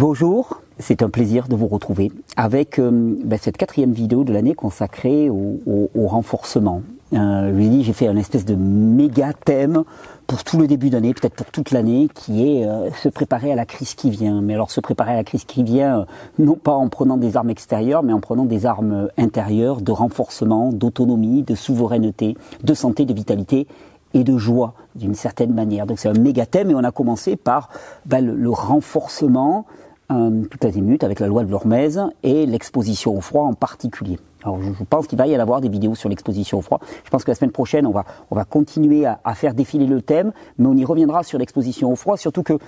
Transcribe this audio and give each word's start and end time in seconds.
Bonjour, 0.00 0.62
c'est 0.78 1.02
un 1.02 1.10
plaisir 1.10 1.46
de 1.46 1.54
vous 1.54 1.66
retrouver 1.66 2.10
avec 2.34 2.78
euh, 2.78 3.18
ben, 3.22 3.38
cette 3.38 3.58
quatrième 3.58 3.92
vidéo 3.92 4.24
de 4.24 4.32
l'année 4.32 4.54
consacrée 4.54 5.28
au, 5.28 6.06
renforcement. 6.06 6.80
Euh, 7.12 7.52
je 7.54 7.68
dit, 7.68 7.84
j'ai 7.84 7.92
fait 7.92 8.06
un 8.06 8.16
espèce 8.16 8.46
de 8.46 8.54
méga 8.54 9.34
thème 9.34 9.84
pour 10.26 10.42
tout 10.42 10.56
le 10.56 10.66
début 10.66 10.88
d'année, 10.88 11.12
peut-être 11.12 11.34
pour 11.34 11.50
toute 11.50 11.70
l'année, 11.70 12.08
qui 12.14 12.48
est 12.48 12.66
euh, 12.66 12.90
se 12.92 13.10
préparer 13.10 13.52
à 13.52 13.54
la 13.54 13.66
crise 13.66 13.92
qui 13.92 14.08
vient. 14.08 14.40
Mais 14.40 14.54
alors 14.54 14.70
se 14.70 14.80
préparer 14.80 15.12
à 15.12 15.16
la 15.16 15.24
crise 15.24 15.44
qui 15.44 15.64
vient, 15.64 15.98
euh, 16.00 16.04
non 16.38 16.54
pas 16.54 16.72
en 16.72 16.88
prenant 16.88 17.18
des 17.18 17.36
armes 17.36 17.50
extérieures, 17.50 18.02
mais 18.02 18.14
en 18.14 18.20
prenant 18.20 18.46
des 18.46 18.64
armes 18.64 19.10
intérieures 19.18 19.82
de 19.82 19.92
renforcement, 19.92 20.72
d'autonomie, 20.72 21.42
de 21.42 21.54
souveraineté, 21.54 22.38
de 22.64 22.72
santé, 22.72 23.04
de 23.04 23.12
vitalité 23.12 23.66
et 24.14 24.24
de 24.24 24.38
joie 24.38 24.74
d'une 24.94 25.14
certaine 25.14 25.52
manière. 25.52 25.86
Donc 25.86 25.98
c'est 25.98 26.08
un 26.08 26.18
méga 26.18 26.46
thème 26.46 26.70
et 26.70 26.74
on 26.74 26.84
a 26.84 26.90
commencé 26.90 27.36
par 27.36 27.68
ben, 28.06 28.24
le, 28.24 28.50
renforcement 28.50 29.66
euh, 29.68 29.89
tout 30.10 30.66
azimut 30.66 31.02
avec 31.04 31.20
la 31.20 31.26
loi 31.26 31.44
de 31.44 31.50
l'Hormèse 31.50 32.02
et 32.22 32.46
l'exposition 32.46 33.16
au 33.16 33.20
froid 33.20 33.44
en 33.44 33.54
particulier. 33.54 34.18
Alors 34.44 34.60
je, 34.62 34.84
pense 34.84 35.06
qu'il 35.06 35.18
va 35.18 35.26
y 35.26 35.34
avoir 35.34 35.60
des 35.60 35.68
vidéos 35.68 35.94
sur 35.94 36.08
l'exposition 36.08 36.58
au 36.58 36.62
froid. 36.62 36.80
Je 37.04 37.10
pense 37.10 37.24
que 37.24 37.30
la 37.30 37.34
semaine 37.34 37.50
prochaine, 37.50 37.86
on 37.86 37.90
va, 37.90 38.04
on 38.30 38.36
va 38.36 38.44
continuer 38.44 39.06
à, 39.06 39.18
faire 39.34 39.54
défiler 39.54 39.86
le 39.86 40.02
thème, 40.02 40.32
mais 40.58 40.66
on 40.66 40.76
y 40.76 40.84
reviendra 40.84 41.22
sur 41.22 41.38
l'exposition 41.38 41.92
au 41.92 41.96
froid, 41.96 42.16
surtout 42.16 42.42
que 42.42 42.58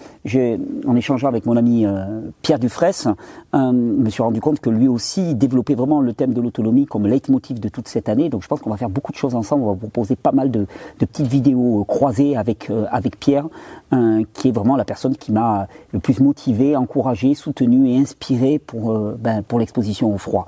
en 0.87 0.97
échangeant 0.97 1.29
avec 1.29 1.47
mon 1.47 1.57
ami 1.57 1.87
euh, 1.87 2.21
Pierre 2.43 2.59
Dufresne, 2.59 3.15
euh, 3.55 3.71
je 3.71 3.73
me 3.73 4.11
suis 4.11 4.23
rendu 4.23 4.41
compte 4.41 4.61
que 4.61 4.71
lui 4.71 4.89
aussi 4.89 5.35
développait 5.35 5.75
vraiment 5.75 6.01
le 6.01 6.13
thème 6.13 6.33
de 6.33 6.41
l'autonomie 6.41 6.87
comme 6.87 7.07
leitmotiv 7.07 7.61
de 7.61 7.69
toute 7.69 7.89
cette 7.89 8.09
année. 8.09 8.29
Donc 8.29 8.43
je 8.43 8.49
pense 8.49 8.61
qu'on 8.61 8.71
va 8.71 8.77
faire 8.77 8.91
beaucoup 8.91 9.13
de 9.13 9.17
choses 9.17 9.35
ensemble. 9.35 9.65
On 9.65 9.67
va 9.67 9.73
vous 9.73 9.79
proposer 9.79 10.17
pas 10.17 10.33
mal 10.33 10.51
de, 10.51 10.67
petites 10.99 11.27
vidéos 11.27 11.81
euh, 11.81 11.85
croisées 11.85 12.37
avec, 12.37 12.71
avec 12.91 13.19
Pierre, 13.19 13.49
qui 14.35 14.49
est 14.49 14.53
vraiment 14.53 14.77
la 14.77 14.85
personne 14.85 15.17
qui 15.17 15.33
m'a 15.33 15.67
le 15.93 15.99
plus 15.99 16.21
motivé, 16.21 16.77
encouragé, 16.77 17.35
soutenu 17.35 17.91
et 17.91 17.99
inspiré 17.99 18.59
pour, 18.59 18.97
ben, 19.19 19.43
pour 19.43 19.59
l'exposition 19.59 20.15
au 20.15 20.19
froid. 20.19 20.47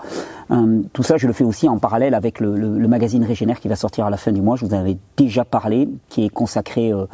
tout 0.92 1.02
ça 1.02 1.13
je 1.16 1.26
le 1.26 1.32
fais 1.32 1.44
aussi 1.44 1.68
en 1.68 1.78
parallèle 1.78 2.14
avec 2.14 2.40
le, 2.40 2.88
magazine 2.88 3.24
Régénère 3.24 3.60
qui 3.60 3.68
va 3.68 3.76
sortir 3.76 4.06
à 4.06 4.10
la 4.10 4.16
fin 4.16 4.32
du 4.32 4.42
mois. 4.42 4.56
Je 4.56 4.64
vous 4.64 4.74
en 4.74 4.78
avais 4.78 4.96
déjà 5.16 5.44
parlé, 5.44 5.88
qui 6.08 6.24
est 6.24 6.28
consacré 6.28 6.92
euh, 6.92 7.06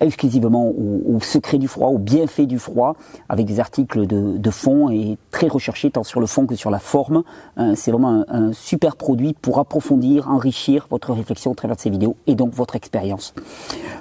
exclusivement 0.00 0.68
au, 0.68 1.18
secret 1.20 1.58
du 1.58 1.68
froid, 1.68 1.88
au 1.88 1.98
bienfait 1.98 2.46
du 2.46 2.58
froid, 2.58 2.96
avec 3.28 3.46
des 3.46 3.60
articles 3.60 4.06
de, 4.06 4.50
fond 4.50 4.90
et 4.90 5.18
très 5.30 5.48
recherchés 5.48 5.90
tant 5.90 6.02
sur 6.02 6.20
le 6.20 6.26
fond 6.26 6.46
que 6.46 6.54
sur 6.54 6.70
la 6.70 6.78
forme. 6.78 7.22
Euh, 7.58 7.74
c'est 7.76 7.90
vraiment 7.90 8.24
un, 8.28 8.52
super 8.52 8.96
produit 8.96 9.34
pour 9.34 9.58
approfondir, 9.58 10.28
enrichir 10.28 10.86
votre 10.90 11.12
réflexion 11.12 11.50
au 11.50 11.54
travers 11.54 11.76
de 11.76 11.80
ces 11.80 11.90
vidéos 11.90 12.16
et 12.26 12.34
donc 12.34 12.52
votre 12.54 12.76
expérience. 12.76 13.34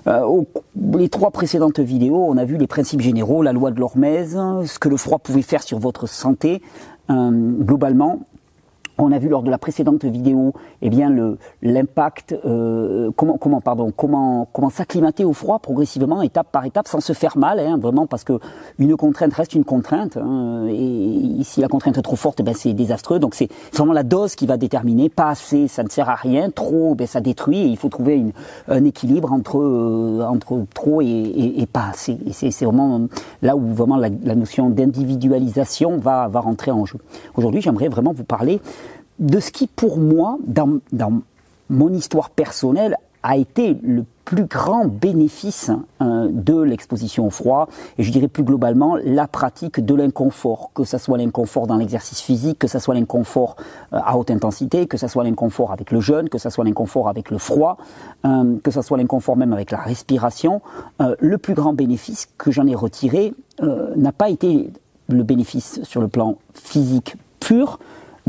Euh, 0.08 0.42
les 0.98 1.10
trois 1.10 1.32
précédentes 1.32 1.80
vidéos, 1.80 2.26
on 2.28 2.38
a 2.38 2.46
vu 2.46 2.58
les 2.58 2.68
principes 2.68 3.02
généraux, 3.02 3.44
la 3.44 3.54
loi 3.54 3.72
de 3.72 3.80
l'Hormèse, 3.80 4.40
ce 4.66 4.80
que 4.80 4.90
le 4.90 4.98
froid 4.98 5.20
pouvait 5.20 5.42
faire 5.42 5.64
sur 5.64 5.80
votre 5.80 6.08
santé. 6.08 6.62
globalement, 7.10 8.20
on 9.00 9.12
a 9.12 9.20
vu 9.20 9.30
lors 9.30 9.44
de 9.44 9.50
la 9.50 9.58
précédente 9.58 10.06
vidéo, 10.06 10.54
eh 10.82 10.90
bien 10.90 11.10
le 11.10 11.38
l'impact, 11.62 12.36
euh, 12.46 13.12
comment 13.16 13.38
comment 13.38 13.62
pardon, 13.62 13.92
comment 13.96 14.48
comment 14.52 14.70
s'acclimater 14.70 15.26
au 15.26 15.34
froid 15.34 15.60
progressivement, 15.60 16.22
étape 16.22 16.52
par 16.52 16.66
étape, 16.66 16.88
sans 16.88 17.00
se 17.00 17.14
faire 17.14 17.38
mal, 17.38 17.60
hein, 17.60 17.78
vraiment 17.78 18.08
parce 18.08 18.24
que 18.24 18.40
une 18.78 18.96
contrainte 18.96 19.34
reste 19.34 19.56
une 19.56 19.64
contrainte. 19.64 20.18
Hein, 20.18 20.68
et 20.70 21.44
si 21.44 21.62
la 21.62 21.68
contrainte 21.68 21.98
est 21.98 22.02
trop 22.02 22.16
forte, 22.16 22.40
eh 22.40 22.44
ben 22.44 22.54
c'est 22.54 22.74
désastreux. 22.74 23.20
Donc 23.20 23.36
c'est 23.36 23.50
vraiment 23.74 23.94
la 23.94 24.04
dose 24.04 24.36
qui 24.36 24.46
va 24.46 24.58
déterminer. 24.58 25.10
Pas 25.10 25.30
assez, 25.30 25.68
ça 25.68 25.84
ne 25.84 25.90
sert 25.90 26.10
à 26.10 26.16
rien. 26.16 26.50
Trop, 26.50 26.96
ben 26.96 27.08
ça 27.08 27.22
détruit. 27.22 27.60
Et 27.60 27.68
il 27.68 27.78
faut 27.78 27.90
trouver 27.90 28.16
une, 28.16 28.32
un 28.68 28.84
équilibre 28.84 29.32
entre 29.32 29.60
euh, 29.60 30.26
entre 30.28 30.66
trop 30.74 31.02
et, 31.02 31.06
et, 31.06 31.62
et, 31.62 31.66
pas 31.66 31.90
assez. 31.92 32.18
Et 32.26 32.52
c'est 32.52 32.66
vraiment 32.66 33.02
là 33.42 33.56
où 33.56 33.74
vraiment 33.74 33.98
la, 33.98 34.10
la 34.24 34.36
notion 34.36 34.70
d'individualisation 34.70 35.98
va 35.98 36.28
va 36.28 36.40
rentrer 36.40 36.72
en 36.72 36.86
jeu. 36.86 37.00
Aujourd'hui, 37.36 37.62
j'aimerais 37.62 37.88
vraiment 37.88 38.14
vous 38.14 38.24
parler 38.24 38.62
de 39.20 39.40
ce 39.40 39.52
qui, 39.52 39.68
pour 39.68 39.98
moi, 39.98 40.38
dans, 40.46 40.80
mon 41.70 41.94
histoire 41.94 42.30
personnelle, 42.30 42.98
a 43.22 43.36
été 43.36 43.78
le 43.84 44.06
plus 44.24 44.46
grand 44.46 44.86
bénéfice 44.86 45.72
hein, 46.00 46.28
de 46.32 46.62
l'exposition 46.62 47.28
au 47.28 47.30
froid, 47.30 47.68
et 47.98 48.04
je 48.04 48.12
dirais 48.12 48.30
plus 48.30 48.44
globalement 48.44 48.96
la 49.04 49.28
pratique 49.28 49.84
de 49.84 49.94
l'inconfort, 49.94 50.72
que 50.74 50.86
ce 50.86 50.98
soit 50.98 51.18
l'inconfort 51.18 51.68
dans 51.68 51.76
l'exercice 51.76 52.22
physique, 52.22 52.60
que 52.60 52.68
ce 52.68 52.80
soit 52.80 52.94
l'inconfort 52.94 53.58
euh, 53.92 54.00
à 54.02 54.18
haute 54.18 54.32
intensité, 54.32 54.88
que 54.88 54.98
ce 54.98 55.08
soit 55.08 55.26
l'inconfort 55.26 55.74
avec 55.74 55.92
le 55.92 56.00
jeûne, 56.00 56.30
que 56.30 56.38
ce 56.38 56.50
soit 56.50 56.64
l'inconfort 56.64 57.10
avec 57.10 57.30
le 57.30 57.40
froid, 57.40 57.78
euh, 58.26 58.56
que 58.64 58.72
ce 58.72 58.82
soit 58.82 58.98
l'inconfort 58.98 59.36
même 59.36 59.52
avec 59.52 59.72
la 59.72 59.80
respiration. 59.80 60.62
Euh, 61.02 61.16
le 61.20 61.38
plus 61.38 61.56
grand 61.56 61.74
bénéfice 61.74 62.30
que 62.38 62.52
j'en 62.52 62.68
ai 62.68 62.76
retiré 62.76 63.34
n'a 63.98 64.14
pas 64.14 64.30
été 64.30 64.72
le 65.10 65.24
bénéfice 65.24 65.84
sur 65.84 66.00
le 66.00 66.08
plan 66.08 66.38
physique 66.54 67.18
pur, 67.42 67.80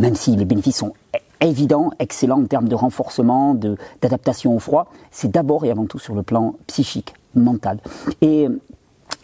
même 0.01 0.17
si 0.17 0.35
les 0.35 0.45
bénéfices 0.45 0.79
sont 0.79 0.95
évidents, 1.41 1.91
excellents 1.99 2.41
en 2.41 2.47
termes 2.47 2.69
de 2.69 2.75
renforcement, 2.75 3.55
d'adaptation 3.55 4.55
au 4.55 4.59
froid, 4.59 4.91
c'est 5.11 5.31
d'abord 5.31 5.65
et 5.65 5.71
avant 5.71 5.87
tout 5.87 5.99
sur 5.99 6.15
le 6.15 6.23
plan 6.23 6.55
psychique, 6.67 7.15
mental. 7.35 7.79
Et 8.21 8.49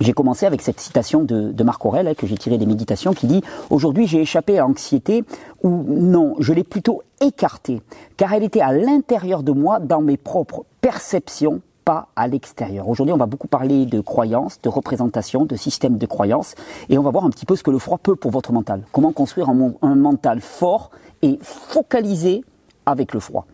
j'ai 0.00 0.12
commencé 0.12 0.44
avec 0.44 0.60
cette 0.60 0.81
citation 0.81 1.25
de, 1.25 1.62
Marc 1.62 1.84
Aurel, 1.84 2.09
hein, 2.09 2.14
que 2.14 2.26
j'ai 2.26 2.37
tirée 2.37 2.59
des 2.59 2.66
méditations, 2.66 3.14
qui 3.14 3.26
dit 3.26 3.42
Aujourd'hui, 3.70 4.06
j'ai 4.06 4.20
échappé 4.20 4.59
à 4.59 4.62
l'anxiété, 4.62 5.25
ou 5.62 5.84
non, 5.88 6.34
je 6.38 6.53
l'ai 6.53 6.64
plutôt 6.64 7.03
écartée, 7.20 7.81
car 8.16 8.32
elle 8.34 8.43
était 8.43 8.60
à 8.60 8.72
l'intérieur 8.72 9.43
de 9.43 9.53
moi, 9.53 9.78
dans 9.78 10.03
mes 10.03 10.19
propres 10.19 10.64
perceptions, 10.81 11.60
pas 11.87 12.09
à 12.17 12.27
l'extérieur. 12.27 12.89
Aujourd'hui, 12.89 13.15
on 13.15 13.17
va 13.17 13.27
beaucoup 13.27 13.47
parler 13.47 13.87
de 13.87 14.01
croyances, 14.01 14.61
de 14.61 14.69
représentation, 14.69 15.47
de 15.47 15.55
système 15.55 15.99
de 15.99 16.07
croyances, 16.07 16.57
et 16.89 16.99
on 16.99 17.03
va 17.03 17.11
voir 17.11 17.25
un 17.25 17.31
petit 17.31 17.47
peu 17.47 17.55
ce 17.55 17.63
que 17.63 17.71
le 17.71 17.79
froid 17.79 17.97
peut 17.97 18.17
pour 18.17 18.33
votre 18.33 18.53
mental. 18.53 18.83
Comment 18.91 19.13
construire 19.13 19.49
un, 19.49 19.73
un 19.81 19.95
mental 19.95 20.41
fort 20.41 20.91
et 21.23 21.39
focalisé 21.41 22.45
avec 22.87 23.15
le 23.15 23.21
froid. 23.21 23.47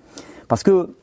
Parce 0.48 0.62
que 0.62 0.94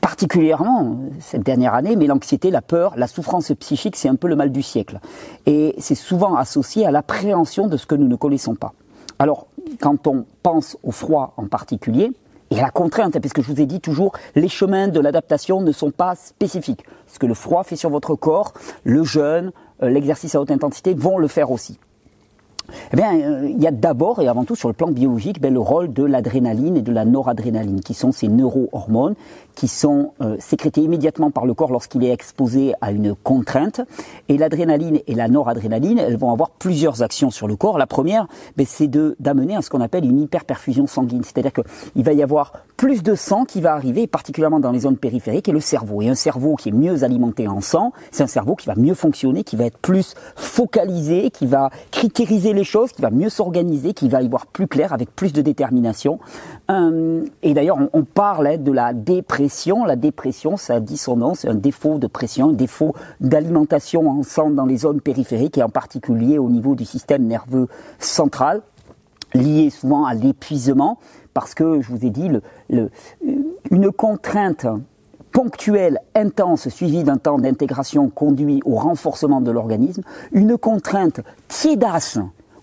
particulièrement 0.00 0.98
cette 1.20 1.44
dernière 1.44 1.74
année, 1.74 1.94
mais 1.94 2.08
l'anxiété, 2.08 2.50
la 2.50 2.62
peur, 2.62 2.94
la 2.96 3.06
souffrance 3.06 3.52
psychique, 3.60 3.94
c'est 3.94 4.08
un 4.08 4.16
peu 4.16 4.26
le 4.26 4.34
mal 4.34 4.50
du 4.50 4.62
siècle. 4.62 4.98
Et 5.46 5.76
c'est 5.78 5.94
souvent 5.94 6.34
associé 6.34 6.84
à 6.84 6.90
l'appréhension 6.90 7.68
de 7.68 7.76
ce 7.76 7.86
que 7.86 7.94
nous 7.94 8.08
ne 8.08 8.16
connaissons 8.16 8.56
pas. 8.56 8.74
Alors, 9.20 9.46
quand 9.80 10.08
on 10.08 10.24
pense 10.42 10.76
au 10.82 10.90
froid 10.90 11.32
en 11.36 11.46
particulier, 11.46 12.12
et 12.50 12.56
la 12.56 12.70
contrainte, 12.70 13.18
parce 13.18 13.32
que 13.32 13.42
je 13.42 13.52
vous 13.52 13.60
ai 13.60 13.66
dit 13.66 13.80
toujours, 13.80 14.12
les 14.34 14.48
chemins 14.48 14.88
de 14.88 15.00
l'adaptation 15.00 15.60
ne 15.60 15.72
sont 15.72 15.90
pas 15.90 16.14
spécifiques. 16.14 16.84
Ce 17.06 17.18
que 17.18 17.26
le 17.26 17.34
froid 17.34 17.62
fait 17.62 17.76
sur 17.76 17.90
votre 17.90 18.14
corps, 18.14 18.52
le 18.84 19.04
jeûne, 19.04 19.52
euh, 19.82 19.90
l'exercice 19.90 20.34
à 20.34 20.40
haute 20.40 20.50
intensité 20.50 20.94
vont 20.94 21.18
le 21.18 21.28
faire 21.28 21.50
aussi. 21.50 21.78
Eh 22.92 22.96
bien, 22.96 23.14
euh, 23.14 23.48
il 23.48 23.62
y 23.62 23.66
a 23.66 23.70
d'abord 23.70 24.20
et 24.20 24.28
avant 24.28 24.44
tout 24.44 24.56
sur 24.56 24.68
le 24.68 24.74
plan 24.74 24.88
biologique 24.88 25.40
ben, 25.40 25.52
le 25.52 25.60
rôle 25.60 25.92
de 25.92 26.04
l'adrénaline 26.04 26.76
et 26.76 26.82
de 26.82 26.92
la 26.92 27.04
noradrénaline, 27.04 27.80
qui 27.80 27.94
sont 27.94 28.12
ces 28.12 28.28
neurohormones 28.28 29.14
qui 29.58 29.66
sont 29.66 30.12
euh, 30.20 30.36
sécrétées 30.38 30.82
immédiatement 30.82 31.32
par 31.32 31.44
le 31.44 31.52
corps 31.52 31.72
lorsqu'il 31.72 32.04
est 32.04 32.12
exposé 32.12 32.74
à 32.80 32.92
une 32.92 33.16
contrainte. 33.16 33.80
Et 34.28 34.38
l'adrénaline 34.38 35.00
et 35.08 35.16
la 35.16 35.26
noradrénaline, 35.26 35.98
elles 35.98 36.16
vont 36.16 36.30
avoir 36.30 36.50
plusieurs 36.50 37.02
actions 37.02 37.32
sur 37.32 37.48
le 37.48 37.56
corps. 37.56 37.76
La 37.76 37.88
première, 37.88 38.28
ben, 38.56 38.64
c'est 38.68 38.88
d'amener 39.18 39.56
à 39.56 39.62
ce 39.62 39.68
qu'on 39.68 39.80
appelle 39.80 40.04
une 40.04 40.20
hyperperfusion 40.20 40.86
sanguine, 40.86 41.24
c'est-à-dire 41.24 41.52
qu'il 41.52 42.04
va 42.04 42.12
y 42.12 42.22
avoir 42.22 42.52
plus 42.76 43.02
de 43.02 43.16
sang 43.16 43.44
qui 43.44 43.60
va 43.60 43.74
arriver, 43.74 44.06
particulièrement 44.06 44.60
dans 44.60 44.70
les 44.70 44.80
zones 44.80 44.96
périphériques, 44.96 45.48
et 45.48 45.52
le 45.52 45.58
cerveau. 45.58 46.02
Et 46.02 46.08
un 46.08 46.14
cerveau 46.14 46.54
qui 46.54 46.68
est 46.68 46.72
mieux 46.72 47.02
alimenté 47.02 47.48
en 47.48 47.60
sang, 47.60 47.92
c'est 48.12 48.22
un 48.22 48.28
cerveau 48.28 48.54
qui 48.54 48.68
va 48.68 48.76
mieux 48.76 48.94
fonctionner, 48.94 49.42
qui 49.42 49.56
va 49.56 49.64
être 49.64 49.78
plus 49.78 50.14
focalisé, 50.36 51.32
qui 51.32 51.46
va 51.46 51.70
critériser 51.90 52.52
les 52.58 52.64
choses, 52.64 52.92
qui 52.92 53.00
va 53.00 53.10
mieux 53.10 53.30
s'organiser, 53.30 53.94
qui 53.94 54.08
va 54.08 54.22
y 54.22 54.28
voir 54.28 54.46
plus 54.46 54.66
clair, 54.66 54.92
avec 54.92 55.14
plus 55.14 55.32
de 55.32 55.40
détermination. 55.40 56.18
Euh, 56.70 57.24
et 57.42 57.54
d'ailleurs, 57.54 57.78
on, 57.92 58.02
parle 58.02 58.62
de 58.62 58.72
la 58.72 58.92
dépression. 58.92 59.84
La 59.84 59.96
dépression, 59.96 60.56
ça 60.56 60.80
dit 60.80 60.96
son 60.96 61.16
nom, 61.16 61.34
c'est 61.34 61.48
un 61.48 61.54
défaut 61.54 61.98
de 61.98 62.06
pression, 62.06 62.50
un 62.50 62.52
défaut 62.52 62.94
d'alimentation 63.20 64.10
en 64.10 64.22
sang 64.22 64.50
dans 64.50 64.66
les 64.66 64.78
zones 64.78 65.00
périphériques, 65.00 65.58
et 65.58 65.62
en 65.62 65.68
particulier 65.68 66.38
au 66.38 66.50
niveau 66.50 66.74
du 66.74 66.84
système 66.84 67.24
nerveux 67.26 67.68
central 67.98 68.62
lié 69.34 69.70
souvent 69.70 70.06
à 70.06 70.14
l'épuisement 70.14 70.98
parce 71.34 71.54
que, 71.54 71.80
je 71.80 71.88
vous 71.92 72.04
ai 72.04 72.10
dit, 72.10 72.28
une 73.70 73.92
contrainte 73.92 74.66
ponctuelle, 75.30 76.00
intense, 76.16 76.68
suivie 76.68 77.04
d'un 77.04 77.18
temps 77.18 77.38
d'intégration 77.38 78.08
conduit 78.08 78.60
au 78.64 78.74
renforcement 78.74 79.40
de 79.40 79.50
l'organisme, 79.50 80.02
une 80.32 80.58
contrainte 80.58 81.20
tiédasse, 81.46 82.18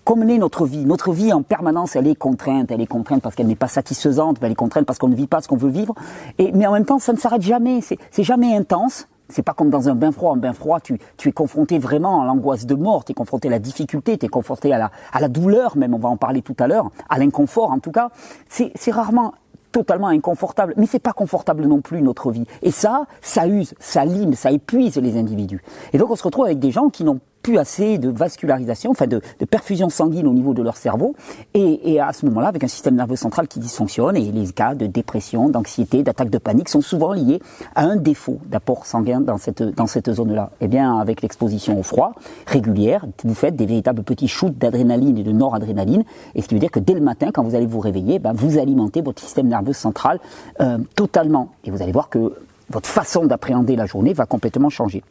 comme 0.06 0.22
l'est 0.22 0.38
notre 0.38 0.66
vie. 0.66 0.86
Notre 0.86 1.12
vie 1.12 1.32
en 1.32 1.42
permanence, 1.42 1.96
elle 1.96 2.06
est 2.06 2.14
contrainte. 2.14 2.70
Elle 2.70 2.80
est 2.80 2.86
contrainte 2.86 3.20
parce 3.22 3.34
qu'elle 3.34 3.48
n'est 3.48 3.56
pas 3.56 3.66
satisfaisante, 3.66 4.38
elle 4.40 4.52
est 4.52 4.54
contrainte 4.54 4.86
parce 4.86 5.00
qu'on 5.00 5.08
ne 5.08 5.16
vit 5.16 5.26
pas 5.26 5.42
ce 5.42 5.48
qu'on 5.48 5.56
veut 5.56 5.68
vivre. 5.68 5.94
Et, 6.38 6.52
mais 6.52 6.64
en 6.66 6.72
même 6.72 6.84
temps, 6.84 7.00
ça 7.00 7.12
ne 7.12 7.18
s'arrête 7.18 7.42
jamais. 7.42 7.80
C'est 7.80 8.22
jamais 8.22 8.56
intense. 8.56 9.08
C'est 9.28 9.42
pas 9.42 9.52
comme 9.52 9.68
dans 9.68 9.88
un 9.88 9.96
bain 9.96 10.12
froid. 10.12 10.32
Un 10.32 10.36
bain 10.36 10.52
froid, 10.52 10.78
tu, 10.78 11.00
tu 11.16 11.28
es 11.28 11.32
confronté 11.32 11.80
vraiment 11.80 12.22
à 12.22 12.24
l'angoisse 12.24 12.66
de 12.66 12.76
mort, 12.76 13.04
tu 13.04 13.10
es 13.10 13.14
confronté 13.16 13.48
à 13.48 13.50
la 13.50 13.58
difficulté, 13.58 14.16
tu 14.16 14.26
es 14.26 14.28
confronté 14.28 14.72
à 14.72 14.78
la, 14.78 14.92
à 15.12 15.20
la 15.20 15.26
douleur, 15.26 15.76
même 15.76 15.92
on 15.92 15.98
va 15.98 16.08
en 16.08 16.16
parler 16.16 16.40
tout 16.40 16.54
à 16.60 16.68
l'heure, 16.68 16.92
à 17.10 17.18
l'inconfort 17.18 17.72
en 17.72 17.80
tout 17.80 17.90
cas. 17.90 18.10
C'est 18.48 18.92
rarement 18.92 19.34
totalement 19.72 20.06
inconfortable, 20.06 20.72
mais 20.76 20.86
c'est 20.86 21.00
pas 21.00 21.12
confortable 21.12 21.66
non 21.66 21.80
plus 21.80 22.00
notre 22.00 22.30
vie. 22.30 22.44
Et 22.62 22.70
ça, 22.70 23.06
ça 23.20 23.48
use, 23.48 23.74
ça 23.80 24.04
lime, 24.04 24.34
ça 24.34 24.52
épuise 24.52 24.96
les 24.96 25.18
individus. 25.18 25.62
Et 25.92 25.98
donc 25.98 26.10
on 26.10 26.16
se 26.16 26.22
retrouve 26.22 26.44
avec 26.44 26.60
des 26.60 26.70
gens 26.70 26.88
qui 26.88 27.02
n'ont 27.02 27.18
plus 27.46 27.58
assez 27.58 27.98
de 27.98 28.08
vascularisation, 28.08 28.90
enfin 28.90 29.06
de, 29.06 29.20
perfusion 29.48 29.88
sanguine 29.88 30.26
au 30.26 30.32
niveau 30.32 30.52
de 30.52 30.64
leur 30.64 30.76
cerveau. 30.76 31.14
Et, 31.54 32.00
à 32.00 32.12
ce 32.12 32.26
moment-là, 32.26 32.48
avec 32.48 32.64
un 32.64 32.66
système 32.66 32.96
nerveux 32.96 33.14
central 33.14 33.46
qui 33.46 33.60
dysfonctionne, 33.60 34.16
et 34.16 34.32
les 34.32 34.50
cas 34.50 34.74
de 34.74 34.86
dépression, 34.86 35.48
d'anxiété, 35.48 36.02
d'attaque 36.02 36.30
de 36.30 36.38
panique 36.38 36.68
sont 36.68 36.80
souvent 36.80 37.12
liés 37.12 37.40
à 37.76 37.84
un 37.84 37.94
défaut 37.94 38.40
d'apport 38.46 38.84
sanguin 38.84 39.20
dans 39.20 39.38
cette, 39.38 39.62
dans 39.62 39.86
cette 39.86 40.12
zone-là. 40.12 40.50
Eh 40.60 40.66
bien, 40.66 40.98
avec 40.98 41.22
l'exposition 41.22 41.78
au 41.78 41.84
froid 41.84 42.14
régulière, 42.48 43.06
vous 43.22 43.34
faites 43.34 43.54
des 43.54 43.66
véritables 43.66 44.02
petits 44.02 44.26
shoots 44.26 44.58
d'adrénaline 44.58 45.16
et 45.16 45.22
de 45.22 45.30
noradrénaline, 45.30 46.02
et 46.34 46.42
ce 46.42 46.48
qui 46.48 46.54
veut 46.54 46.60
dire 46.60 46.72
que 46.72 46.80
dès 46.80 46.94
le 46.94 47.00
matin, 47.00 47.30
quand 47.32 47.44
vous 47.44 47.54
allez 47.54 47.66
vous 47.66 47.78
réveiller, 47.78 48.18
ben, 48.18 48.32
vous 48.32 48.58
alimentez 48.58 49.02
votre 49.02 49.22
système 49.22 49.46
nerveux 49.46 49.72
central 49.72 50.18
euh, 50.60 50.78
totalement. 50.96 51.50
Et 51.64 51.70
vous 51.70 51.80
allez 51.80 51.92
voir 51.92 52.08
que 52.08 52.32
votre 52.70 52.88
façon 52.88 53.24
d'appréhender 53.24 53.76
la 53.76 53.86
journée 53.86 54.14
va 54.14 54.26
complètement 54.26 54.68
changer. 54.68 55.04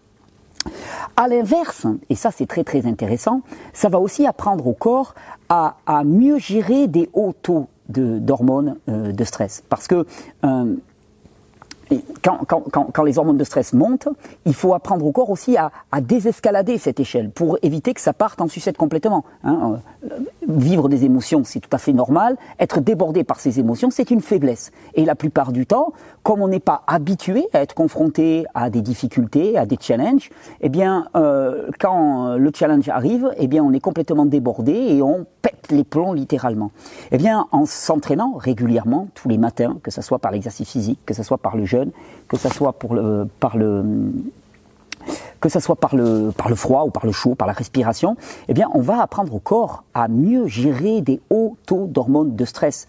À 1.15 1.27
l'inverse, 1.27 1.87
et 2.09 2.15
ça 2.15 2.31
c'est 2.31 2.47
très 2.47 2.63
très 2.63 2.85
intéressant, 2.85 3.41
ça 3.73 3.89
va 3.89 3.99
aussi 3.99 4.25
apprendre 4.27 4.67
au 4.67 4.73
corps 4.73 5.15
à, 5.49 5.75
mieux 6.03 6.39
gérer 6.39 6.87
des 6.87 7.09
hauts 7.13 7.33
taux 7.41 7.67
d'hormones 7.87 8.75
de, 8.87 9.11
de, 9.11 9.23
stress. 9.23 9.63
Parce 9.69 9.87
que 9.87 10.05
euh, 10.43 10.75
quand, 12.21 13.03
les 13.03 13.17
hormones 13.17 13.37
de 13.37 13.43
stress 13.43 13.73
montent, 13.73 14.07
il 14.45 14.53
faut 14.53 14.73
apprendre 14.73 15.05
au 15.05 15.11
corps 15.11 15.29
aussi 15.29 15.57
à, 15.57 15.71
désescalader 16.01 16.77
cette 16.77 16.99
échelle 16.99 17.29
pour 17.29 17.57
éviter 17.61 17.93
que 17.93 18.01
ça 18.01 18.13
parte 18.13 18.41
en 18.41 18.47
sucette 18.47 18.77
complètement. 18.77 19.23
Hein. 19.43 19.79
Vivre 20.47 20.89
des 20.89 21.05
émotions, 21.05 21.43
c'est 21.43 21.59
tout 21.59 21.69
à 21.71 21.77
fait 21.77 21.93
normal. 21.93 22.37
Être 22.59 22.79
débordé 22.79 23.23
par 23.23 23.39
ces 23.39 23.59
émotions, 23.59 23.89
c'est 23.89 24.11
une 24.11 24.21
faiblesse. 24.21 24.71
Et 24.93 25.05
la 25.05 25.15
plupart 25.15 25.51
du 25.51 25.65
temps, 25.65 25.93
comme 26.23 26.41
on 26.41 26.47
n'est 26.47 26.59
pas 26.59 26.83
habitué 26.87 27.47
à 27.53 27.61
être 27.61 27.73
confronté 27.73 28.45
à 28.53 28.69
des 28.69 28.81
difficultés, 28.81 29.57
à 29.57 29.65
des 29.65 29.77
challenges, 29.79 30.29
eh 30.61 30.69
bien, 30.69 31.07
euh, 31.15 31.69
quand 31.79 32.35
le 32.35 32.51
challenge 32.53 32.89
arrive, 32.89 33.31
eh 33.37 33.47
bien, 33.47 33.63
on 33.63 33.73
est 33.73 33.79
complètement 33.79 34.25
débordé 34.25 34.73
et 34.73 35.01
on 35.01 35.25
pète 35.41 35.71
les 35.71 35.83
plombs 35.83 36.13
littéralement. 36.13 36.71
Eh 37.11 37.17
bien, 37.17 37.47
en 37.51 37.65
s'entraînant 37.65 38.33
régulièrement 38.33 39.07
tous 39.15 39.29
les 39.29 39.37
matins, 39.37 39.77
que 39.83 39.91
ce 39.91 40.01
soit 40.01 40.19
par 40.19 40.31
l'exercice 40.31 40.69
physique, 40.69 40.99
que 41.05 41.13
ce 41.13 41.23
soit 41.23 41.37
par 41.37 41.57
le 41.57 41.65
jeûne, 41.65 41.91
que 42.27 42.37
ce 42.37 42.49
soit 42.49 42.73
pour 42.73 42.93
le, 42.93 43.27
par 43.39 43.57
le 43.57 43.83
que 45.39 45.49
ce 45.49 45.59
soit 45.59 45.75
par 45.75 45.95
le, 45.95 46.31
par 46.35 46.49
le 46.49 46.55
froid 46.55 46.83
ou 46.85 46.89
par 46.89 47.05
le 47.05 47.11
chaud, 47.11 47.35
par 47.35 47.47
la 47.47 47.53
respiration, 47.53 48.17
eh 48.47 48.53
bien, 48.53 48.69
on 48.73 48.81
va 48.81 49.01
apprendre 49.01 49.33
au 49.33 49.39
corps 49.39 49.83
à 49.93 50.07
mieux 50.07 50.47
gérer 50.47 51.01
des 51.01 51.19
hauts 51.29 51.55
taux 51.65 51.87
d'hormones 51.87 52.35
de 52.35 52.45
stress. 52.45 52.87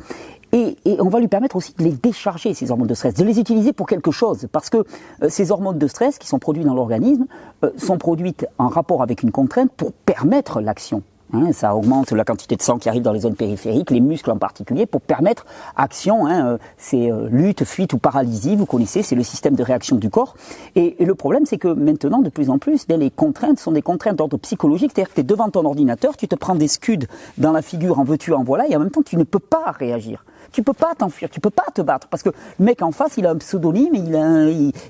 Et, 0.52 0.76
on 1.00 1.08
va 1.08 1.20
lui 1.20 1.28
permettre 1.28 1.56
aussi 1.56 1.74
de 1.76 1.82
les 1.82 1.92
décharger, 1.92 2.54
ces 2.54 2.70
hormones 2.70 2.86
de 2.86 2.94
stress, 2.94 3.14
de 3.14 3.24
les 3.24 3.38
utiliser 3.38 3.72
pour 3.72 3.86
quelque 3.86 4.10
chose. 4.10 4.46
Parce 4.52 4.70
que 4.70 4.78
euh, 5.22 5.28
ces 5.28 5.50
hormones 5.50 5.78
de 5.78 5.86
stress 5.86 6.18
qui 6.18 6.28
sont 6.28 6.38
produites 6.38 6.64
dans 6.64 6.74
l'organisme 6.74 7.26
euh, 7.64 7.70
sont 7.76 7.98
produites 7.98 8.46
en 8.58 8.68
rapport 8.68 9.02
avec 9.02 9.22
une 9.22 9.32
contrainte 9.32 9.70
pour 9.76 9.92
permettre 9.92 10.60
l'action. 10.60 11.02
Hein, 11.32 11.52
ça 11.52 11.75
augmente 11.75 12.12
la 12.12 12.25
quantité 12.25 12.55
de 12.55 12.62
sang 12.62 12.78
qui 12.78 12.88
arrive 12.88 13.02
dans 13.02 13.12
les 13.12 13.20
zones 13.20 13.34
périphériques, 13.34 13.90
les 13.90 14.00
muscles 14.00 14.31
en 14.31 14.38
particulier, 14.38 14.87
pour 14.87 15.00
permettre 15.00 15.44
action. 15.76 16.26
Hein, 16.26 16.46
euh, 16.46 16.58
c'est 16.78 17.11
euh, 17.11 17.28
lutte, 17.31 17.64
fuite 17.64 17.93
ou 17.93 17.99
paralysie, 17.99 18.55
vous 18.55 18.67
connaissez, 18.67 19.02
c'est 19.02 19.17
le 19.17 19.25
système 19.25 19.56
de 19.56 19.62
réaction 19.62 19.96
du 19.96 20.08
corps. 20.08 20.34
Et, 20.76 20.96
le 21.00 21.14
problème, 21.14 21.44
c'est 21.44 21.58
que 21.58 21.69
maintenant, 21.69 22.20
de 22.20 22.28
plus 22.28 22.50
en 22.50 22.58
plus, 22.58 22.87
ben, 22.87 23.00
les 23.00 23.11
contraintes 23.11 23.58
sont 23.58 23.73
des 23.73 23.82
contraintes 23.82 24.17
d'ordre 24.17 24.37
psychologique, 24.38 24.93
c'est-à-dire 24.94 25.11
que 25.11 25.14
tu 25.14 25.20
es 25.20 25.25
devant 25.25 25.49
ton 25.49 25.64
ordinateur, 25.64 26.17
tu 26.17 26.28
te 26.28 26.37
prends 26.37 26.55
des 26.55 26.69
scuds 26.69 27.06
dans 27.38 27.52
la 27.52 27.62
figure, 27.62 27.99
en 27.99 28.05
veux-tu, 28.05 28.32
en 28.32 28.44
voilà, 28.44 28.69
et 28.69 28.76
en 28.76 28.81
même 28.81 28.90
temps, 28.90 29.02
tu 29.02 29.17
ne 29.17 29.25
peux 29.25 29.38
pas 29.38 29.73
réagir. 29.73 30.25
Tu 30.52 30.62
peux 30.62 30.72
pas 30.72 30.94
t'enfuir, 30.94 31.31
tu 31.31 31.40
peux 31.40 31.50
pas 31.50 31.66
te 31.75 31.82
battre 31.82 32.08
parce 32.08 32.22
que 32.22 32.31
le 32.58 32.64
mec 32.64 32.82
en 32.82 32.93
face, 32.93 33.16
il 33.16 33.26
a 33.26 33.31
un 33.31 33.37
pseudonyme, 33.37 33.94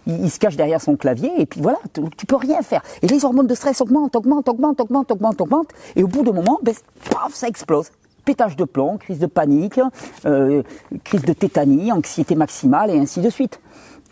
il, 0.06 0.31
se 0.31 0.38
cache 0.38 0.56
derrière 0.56 0.81
son 0.81 0.97
clavier 0.97 1.31
et 1.38 1.47
puis 1.47 1.61
voilà, 1.61 1.79
tu, 1.93 2.03
tu, 2.17 2.26
peux 2.26 2.37
rien 2.37 2.62
faire. 2.62 2.82
Et 3.03 3.06
les 3.06 3.25
hormones 3.25 3.47
de 3.47 3.55
stress 3.55 3.81
augmentent, 3.81 4.17
augmentent, 4.17 4.49
augmentent, 4.49 4.81
augmentent, 4.81 5.11
augmentent, 5.11 5.41
augmentent, 5.41 5.70
et 5.94 6.03
au 6.03 6.08
bout 6.08 6.23
d'un 6.23 6.32
moment, 6.32 6.58
ben, 6.62 6.75
paf, 7.11 7.35
ça 7.35 7.49
explose 7.49 7.91
pétage 8.26 8.56
de 8.56 8.64
plomb, 8.64 8.99
crise 8.99 9.20
de 9.20 9.26
panique, 9.26 9.81
euh, 10.26 10.62
crise 11.05 11.23
de 11.23 11.32
tétanie, 11.32 11.93
anxiété 11.93 12.35
maximale 12.35 12.91
et 12.91 12.99
ainsi 12.99 13.20
de 13.20 13.31
suite. 13.31 13.61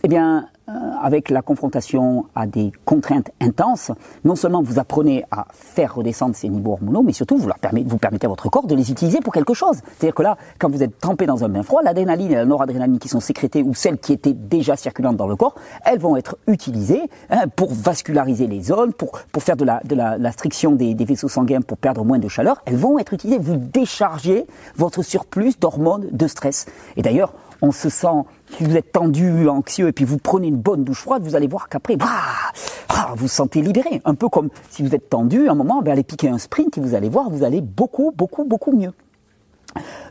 Eh 0.05 0.09
bien, 0.09 0.49
avec 0.67 1.31
la 1.31 1.43
confrontation 1.43 2.27
à 2.35 2.47
des 2.47 2.73
contraintes 2.85 3.31
intenses, 3.41 3.93
non 4.25 4.35
seulement 4.35 4.63
vous 4.63 4.79
apprenez 4.79 5.25
à 5.31 5.47
faire 5.53 5.95
redescendre 5.95 6.35
ces 6.35 6.49
niveaux 6.49 6.73
hormonaux, 6.73 7.03
mais 7.03 7.13
surtout 7.13 7.37
vous, 7.37 7.47
leur 7.47 7.59
permettez, 7.59 7.89
vous 7.89 7.99
permettez 7.99 8.27
à 8.27 8.31
votre 8.31 8.49
corps 8.49 8.67
de 8.67 8.75
les 8.75 8.91
utiliser 8.91 9.21
pour 9.21 9.33
quelque 9.33 9.55
chose. 9.55 9.77
C'est-à-dire 9.99 10.15
que 10.15 10.23
là, 10.23 10.39
quand 10.59 10.71
vous 10.71 10.83
êtes 10.83 10.99
trempé 10.99 11.27
dans 11.27 11.45
un 11.45 11.49
bain 11.49 11.63
froid, 11.63 11.83
l'adrénaline 11.83 12.33
et 12.33 12.37
la 12.37 12.47
noradrénaline 12.47 12.99
qui 12.99 13.09
sont 13.09 13.21
sécrétées 13.21 13.63
ou 13.63 13.75
celles 13.75 13.99
qui 13.99 14.13
étaient 14.13 14.33
déjà 14.33 14.77
circulantes 14.77 15.17
dans 15.17 15.29
le 15.29 15.37
corps, 15.37 15.55
elles 15.85 15.99
vont 15.99 16.17
être 16.17 16.39
utilisées 16.47 17.11
hein, 17.31 17.49
pour 17.55 17.73
vasculariser 17.73 18.47
les 18.47 18.63
zones, 18.63 18.93
pour, 18.95 19.21
pour 19.33 19.43
faire 19.43 19.57
de 19.57 19.65
la, 19.65 19.81
de 19.85 19.95
la 19.95 20.33
striction 20.33 20.73
des, 20.73 20.95
des, 20.95 21.05
vaisseaux 21.05 21.29
sanguins 21.29 21.61
pour 21.61 21.77
perdre 21.77 22.05
moins 22.05 22.19
de 22.19 22.29
chaleur. 22.29 22.63
Elles 22.65 22.77
vont 22.77 22.99
être 22.99 23.13
utilisées. 23.13 23.39
Vous 23.39 23.57
déchargez 23.57 24.47
votre 24.77 25.03
surplus 25.03 25.59
d'hormones 25.61 26.09
de 26.11 26.27
stress. 26.27 26.67
Et 26.97 27.03
d'ailleurs, 27.03 27.35
on 27.63 27.73
se 27.73 27.89
sent, 27.89 28.25
si 28.57 28.65
vous 28.65 28.77
êtes 28.77 28.93
tendu, 28.93 29.49
anxieux, 29.49 29.89
et 29.89 29.93
puis 29.93 30.05
vous 30.05 30.19
prenez 30.19 30.49
une 30.49 30.57
bonne 30.57 30.85
douche 30.85 31.01
froide, 31.01 31.23
vous 31.23 31.37
allez 31.37 31.49
voir 31.49 31.69
qu'après, 31.69 31.97
bah, 31.97 32.07
ah, 32.89 33.15
vous 33.17 33.29
sentez 33.29 33.63
libéré. 33.63 34.01
Un 34.05 34.15
peu 34.15 34.29
comme 34.29 34.49
si 34.71 34.83
vous 34.83 34.95
êtes 34.95 35.09
tendu, 35.09 35.49
à 35.49 35.53
un 35.53 35.55
moment, 35.55 35.83
ben, 35.83 35.93
allez 35.93 36.05
piquer 36.05 36.29
un 36.29 36.39
sprint, 36.39 36.79
et 36.79 36.81
vous 36.81 36.95
allez 36.95 37.09
voir, 37.09 37.31
vous 37.31 37.45
allez 37.45 37.61
beaucoup, 37.61 38.13
beaucoup, 38.17 38.45
beaucoup 38.45 38.73
mieux. 38.73 38.93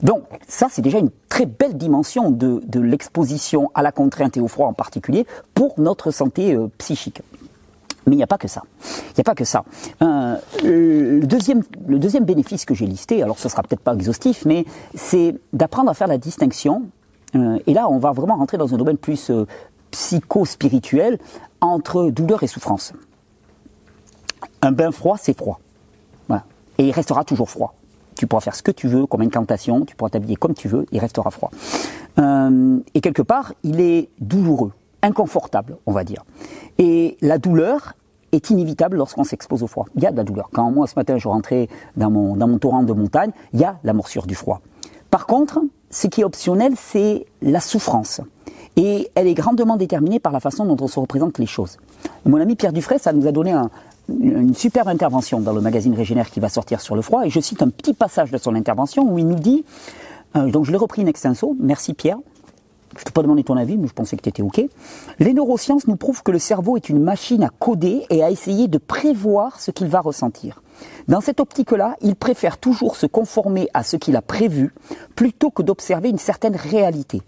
Donc 0.01 0.23
ça, 0.47 0.67
c'est 0.69 0.81
déjà 0.81 0.99
une 0.99 1.11
très 1.29 1.45
belle 1.45 1.77
dimension 1.77 2.31
de, 2.31 2.61
l'exposition 2.79 3.71
à 3.73 3.81
la 3.81 3.91
contrainte 3.91 4.37
et 4.37 4.41
au 4.41 4.47
froid 4.47 4.67
en 4.67 4.73
particulier 4.73 5.25
pour 5.53 5.79
notre 5.79 6.11
santé 6.11 6.53
euh, 6.53 6.67
psychique. 6.77 7.21
Mais 8.05 8.15
il 8.15 8.17
n'y 8.17 8.23
a 8.23 8.27
pas 8.27 8.37
que 8.37 8.49
ça. 8.49 8.63
Il 8.83 9.13
n'y 9.17 9.21
a 9.21 9.23
pas 9.23 9.35
que 9.35 9.45
ça. 9.45 9.63
Euh, 10.01 10.35
le, 10.63 11.21
deuxième, 11.21 11.63
le 11.87 11.99
deuxième 11.99 12.25
bénéfice 12.25 12.65
que 12.65 12.73
j'ai 12.73 12.85
listé, 12.85 13.23
alors 13.23 13.39
ce 13.39 13.47
sera 13.47 13.63
peut-être 13.63 13.79
pas 13.79 13.93
exhaustif, 13.93 14.43
mais 14.45 14.65
c'est 14.93 15.35
d'apprendre 15.53 15.89
à 15.89 15.93
faire 15.93 16.07
la 16.07 16.17
distinction 16.17 16.83
euh, 16.83 16.87
et 17.65 17.73
là, 17.73 17.89
on 17.89 17.97
va 17.97 18.11
vraiment 18.11 18.35
rentrer 18.35 18.57
dans 18.57 18.73
un 18.73 18.77
domaine 18.77 18.97
plus 18.97 19.29
euh, 19.29 19.45
psycho-spirituel 19.91 21.19
entre 21.61 22.09
douleur 22.09 22.43
et 22.43 22.47
souffrance. 22.47 22.93
Un 24.61 24.71
bain 24.71 24.91
froid, 24.91 25.17
c'est 25.19 25.35
froid. 25.35 25.59
Voilà. 26.27 26.45
Et 26.77 26.87
il 26.87 26.91
restera 26.91 27.23
toujours 27.23 27.49
froid. 27.49 27.75
Tu 28.15 28.27
pourras 28.27 28.41
faire 28.41 28.55
ce 28.55 28.63
que 28.63 28.71
tu 28.71 28.87
veux 28.87 29.05
comme 29.05 29.21
incantation, 29.21 29.85
tu 29.85 29.95
pourras 29.95 30.09
t'habiller 30.09 30.35
comme 30.35 30.53
tu 30.53 30.67
veux, 30.67 30.85
il 30.91 30.99
restera 30.99 31.31
froid. 31.31 31.51
Euh, 32.19 32.79
et 32.93 33.01
quelque 33.01 33.21
part, 33.21 33.53
il 33.63 33.81
est 33.81 34.09
douloureux, 34.19 34.71
inconfortable, 35.01 35.77
on 35.85 35.91
va 35.91 36.03
dire. 36.03 36.23
Et 36.77 37.17
la 37.21 37.39
douleur 37.39 37.93
est 38.31 38.49
inévitable 38.49 38.97
lorsqu'on 38.97 39.23
s'expose 39.23 39.63
au 39.63 39.67
froid. 39.67 39.85
Il 39.95 40.03
y 40.03 40.05
a 40.05 40.11
de 40.11 40.17
la 40.17 40.23
douleur. 40.23 40.49
Quand 40.51 40.69
moi, 40.71 40.87
ce 40.87 40.93
matin, 40.95 41.17
je 41.17 41.27
rentrais 41.27 41.69
dans 41.97 42.11
mon, 42.11 42.35
dans 42.35 42.47
mon 42.47 42.57
torrent 42.57 42.83
de 42.83 42.93
montagne, 42.93 43.31
il 43.53 43.59
y 43.59 43.63
a 43.63 43.79
la 43.83 43.93
morsure 43.93 44.25
du 44.27 44.35
froid. 44.35 44.61
Par 45.09 45.25
contre, 45.27 45.59
ce 45.93 46.07
qui 46.07 46.21
est 46.21 46.23
optionnel, 46.23 46.73
c'est 46.75 47.25
la 47.43 47.59
souffrance. 47.59 48.19
Et 48.75 49.11
elle 49.13 49.27
est 49.27 49.35
grandement 49.35 49.77
déterminée 49.77 50.19
par 50.19 50.31
la 50.31 50.39
façon 50.39 50.65
dont 50.65 50.83
on 50.83 50.87
se 50.87 50.99
représente 50.99 51.37
les 51.37 51.45
choses. 51.45 51.77
Mon 52.25 52.41
ami 52.41 52.55
Pierre 52.55 52.73
Dufray, 52.73 52.97
ça 52.97 53.13
nous 53.13 53.27
a 53.27 53.31
donné 53.31 53.55
une 54.09 54.55
superbe 54.55 54.87
intervention 54.87 55.39
dans 55.39 55.53
le 55.53 55.61
magazine 55.61 55.93
Régénère 55.93 56.31
qui 56.31 56.39
va 56.39 56.49
sortir 56.49 56.81
sur 56.81 56.95
le 56.95 57.03
froid. 57.03 57.25
Et 57.25 57.29
je 57.29 57.39
cite 57.39 57.61
un 57.61 57.69
petit 57.69 57.93
passage 57.93 58.31
de 58.31 58.39
son 58.39 58.55
intervention 58.55 59.03
où 59.07 59.19
il 59.19 59.27
nous 59.27 59.39
dit, 59.39 59.63
euh, 60.35 60.49
donc 60.49 60.65
je 60.65 60.71
l'ai 60.71 60.77
repris 60.77 61.03
in 61.03 61.05
extenso, 61.05 61.55
merci 61.59 61.93
Pierre, 61.93 62.17
je 62.95 63.01
ne 63.01 63.05
t'ai 63.05 63.11
pas 63.11 63.21
demandé 63.21 63.43
ton 63.43 63.57
avis, 63.57 63.77
mais 63.77 63.87
je 63.87 63.93
pensais 63.93 64.15
que 64.17 64.21
tu 64.21 64.29
étais 64.29 64.41
OK. 64.41 64.61
Les 65.19 65.33
neurosciences 65.33 65.87
nous 65.87 65.95
prouvent 65.95 66.23
que 66.23 66.31
le 66.31 66.39
cerveau 66.39 66.77
est 66.77 66.89
une 66.89 67.01
machine 67.01 67.43
à 67.43 67.49
coder 67.49 68.05
et 68.09 68.23
à 68.23 68.29
essayer 68.29 68.67
de 68.67 68.77
prévoir 68.77 69.59
ce 69.59 69.71
qu'il 69.71 69.87
va 69.87 70.01
ressentir. 70.01 70.61
Dans 71.07 71.21
cette 71.21 71.39
optique-là, 71.39 71.95
il 72.01 72.15
préfère 72.15 72.57
toujours 72.57 72.95
se 72.95 73.05
conformer 73.05 73.67
à 73.73 73.83
ce 73.83 73.97
qu'il 73.97 74.15
a 74.15 74.21
prévu 74.21 74.73
plutôt 75.15 75.49
que 75.49 75.61
d'observer 75.61 76.09
une 76.09 76.17
certaine 76.17 76.55
réalité. 76.55 77.21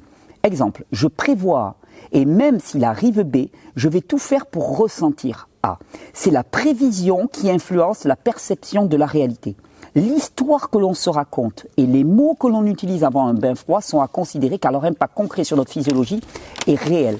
Exemple, 0.43 0.85
je 0.91 1.07
prévois, 1.07 1.75
et 2.11 2.25
même 2.25 2.59
s'il 2.59 2.83
arrive 2.83 3.23
B, 3.23 3.47
je 3.75 3.89
vais 3.89 4.01
tout 4.01 4.17
faire 4.17 4.45
pour 4.45 4.77
ressentir 4.77 5.49
A. 5.63 5.79
C'est 6.13 6.31
la 6.31 6.43
prévision 6.43 7.27
qui 7.27 7.49
influence 7.49 8.03
la 8.03 8.15
perception 8.15 8.85
de 8.85 8.97
la 8.97 9.05
réalité. 9.05 9.55
L'histoire 9.95 10.69
que 10.69 10.77
l'on 10.77 10.93
se 10.93 11.09
raconte 11.09 11.67
et 11.77 11.85
les 11.85 12.03
mots 12.03 12.35
que 12.37 12.47
l'on 12.47 12.65
utilise 12.65 13.05
avant 13.05 13.27
un 13.27 13.33
bain 13.33 13.55
froid 13.55 13.79
sont 13.79 14.01
à 14.01 14.09
considérer 14.09 14.59
car 14.59 14.73
leur 14.73 14.83
impact 14.83 15.13
concret 15.13 15.45
sur 15.45 15.55
notre 15.55 15.71
physiologie 15.71 16.19
est 16.67 16.75
réel. 16.75 17.17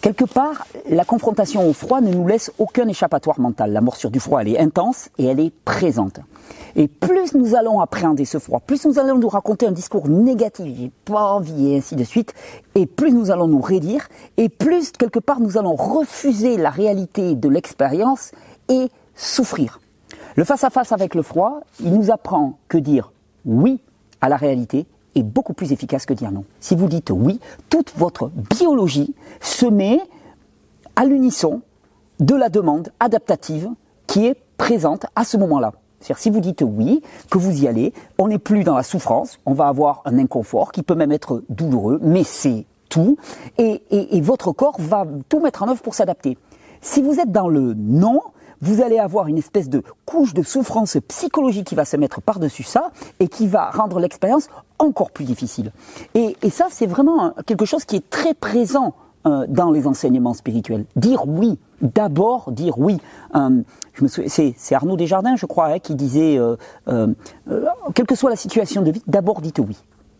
Quelque 0.00 0.24
part, 0.24 0.66
la 0.88 1.04
confrontation 1.04 1.68
au 1.68 1.74
froid 1.74 2.00
ne 2.00 2.14
nous 2.14 2.26
laisse 2.26 2.50
aucun 2.58 2.88
échappatoire 2.88 3.38
mental. 3.40 3.74
La 3.74 3.82
morsure 3.82 4.10
du 4.10 4.20
froid, 4.20 4.40
elle 4.40 4.48
est 4.48 4.58
intense 4.58 5.10
et 5.18 5.26
elle 5.26 5.40
est 5.40 5.52
présente. 5.64 6.20
Et 6.76 6.88
plus 6.88 7.34
nous 7.34 7.54
allons 7.54 7.80
appréhender 7.80 8.24
ce 8.24 8.38
froid, 8.38 8.60
plus 8.60 8.86
nous 8.86 8.98
allons 8.98 9.18
nous 9.18 9.28
raconter 9.28 9.66
un 9.66 9.72
discours 9.72 10.08
négatif, 10.08 10.64
j'ai 10.78 10.92
pas 11.04 11.32
envie, 11.32 11.72
et 11.72 11.76
ainsi 11.76 11.96
de 11.96 12.04
suite, 12.04 12.32
et 12.74 12.86
plus 12.86 13.12
nous 13.12 13.30
allons 13.30 13.48
nous 13.48 13.60
rédire, 13.60 14.08
et 14.36 14.48
plus 14.48 14.92
quelque 14.92 15.18
part 15.18 15.40
nous 15.40 15.58
allons 15.58 15.74
refuser 15.74 16.56
la 16.56 16.70
réalité 16.70 17.34
de 17.34 17.48
l'expérience 17.48 18.30
et 18.70 18.88
souffrir. 19.14 19.80
Le 20.36 20.44
face-à-face 20.44 20.92
avec 20.92 21.14
le 21.14 21.22
froid, 21.22 21.60
il 21.80 21.94
nous 21.94 22.10
apprend 22.10 22.58
que 22.68 22.76
dire 22.76 23.10
oui 23.46 23.80
à 24.20 24.28
la 24.28 24.36
réalité 24.36 24.86
est 25.14 25.22
beaucoup 25.22 25.54
plus 25.54 25.72
efficace 25.72 26.04
que 26.04 26.12
dire 26.12 26.30
non. 26.30 26.44
Si 26.60 26.76
vous 26.76 26.88
dites 26.88 27.10
oui, 27.10 27.40
toute 27.70 27.94
votre 27.96 28.28
biologie 28.28 29.14
se 29.40 29.64
met 29.64 29.98
à 30.94 31.06
l'unisson 31.06 31.62
de 32.20 32.34
la 32.34 32.50
demande 32.50 32.90
adaptative 33.00 33.70
qui 34.06 34.26
est 34.26 34.36
présente 34.58 35.06
à 35.16 35.24
ce 35.24 35.38
moment-là. 35.38 35.72
C'est-à-dire 36.00 36.18
si 36.18 36.28
vous 36.28 36.40
dites 36.40 36.62
oui, 36.62 37.02
que 37.30 37.38
vous 37.38 37.62
y 37.62 37.66
allez, 37.66 37.94
on 38.18 38.28
n'est 38.28 38.38
plus 38.38 38.62
dans 38.62 38.76
la 38.76 38.82
souffrance, 38.82 39.38
on 39.46 39.54
va 39.54 39.68
avoir 39.68 40.02
un 40.04 40.18
inconfort 40.18 40.70
qui 40.70 40.82
peut 40.82 40.94
même 40.94 41.12
être 41.12 41.44
douloureux, 41.48 41.98
mais 42.02 42.24
c'est 42.24 42.66
tout, 42.90 43.16
et, 43.56 43.82
et, 43.90 44.20
votre 44.20 44.52
corps 44.52 44.76
va 44.78 45.06
tout 45.28 45.40
mettre 45.40 45.62
en 45.62 45.68
œuvre 45.68 45.82
pour 45.82 45.94
s'adapter. 45.94 46.36
Si 46.82 47.02
vous 47.02 47.18
êtes 47.18 47.32
dans 47.32 47.48
le 47.48 47.74
non, 47.74 48.20
vous 48.60 48.82
allez 48.82 48.98
avoir 48.98 49.28
une 49.28 49.38
espèce 49.38 49.68
de 49.68 49.82
couche 50.04 50.34
de 50.34 50.42
souffrance 50.42 50.98
psychologique 51.08 51.66
qui 51.66 51.74
va 51.74 51.84
se 51.84 51.96
mettre 51.96 52.20
par-dessus 52.20 52.62
ça 52.62 52.90
et 53.20 53.28
qui 53.28 53.46
va 53.46 53.70
rendre 53.70 54.00
l'expérience 54.00 54.48
encore 54.78 55.10
plus 55.10 55.24
difficile. 55.24 55.72
Et, 56.14 56.36
ça, 56.50 56.66
c'est 56.70 56.86
vraiment 56.86 57.32
quelque 57.46 57.64
chose 57.64 57.84
qui 57.84 57.96
est 57.96 58.10
très 58.10 58.34
présent 58.34 58.94
euh, 59.26 59.46
dans 59.48 59.70
les 59.70 59.86
enseignements 59.86 60.34
spirituels. 60.34 60.84
Dire 60.96 61.26
oui, 61.26 61.58
d'abord 61.82 62.52
dire 62.52 62.78
oui. 62.78 62.98
Euh, 63.34 63.62
c'est 64.26 64.74
Arnaud 64.74 64.96
Desjardins, 64.96 65.36
je 65.36 65.46
crois, 65.46 65.66
hein, 65.68 65.78
qui 65.78 65.94
disait, 65.94 66.38
euh, 66.38 66.56
quelle 67.94 68.06
que 68.06 68.14
soit 68.14 68.30
la 68.30 68.36
situation 68.36 68.82
de 68.82 68.90
vie, 68.90 69.02
d'abord 69.06 69.40
dites 69.40 69.58
oui. 69.58 69.76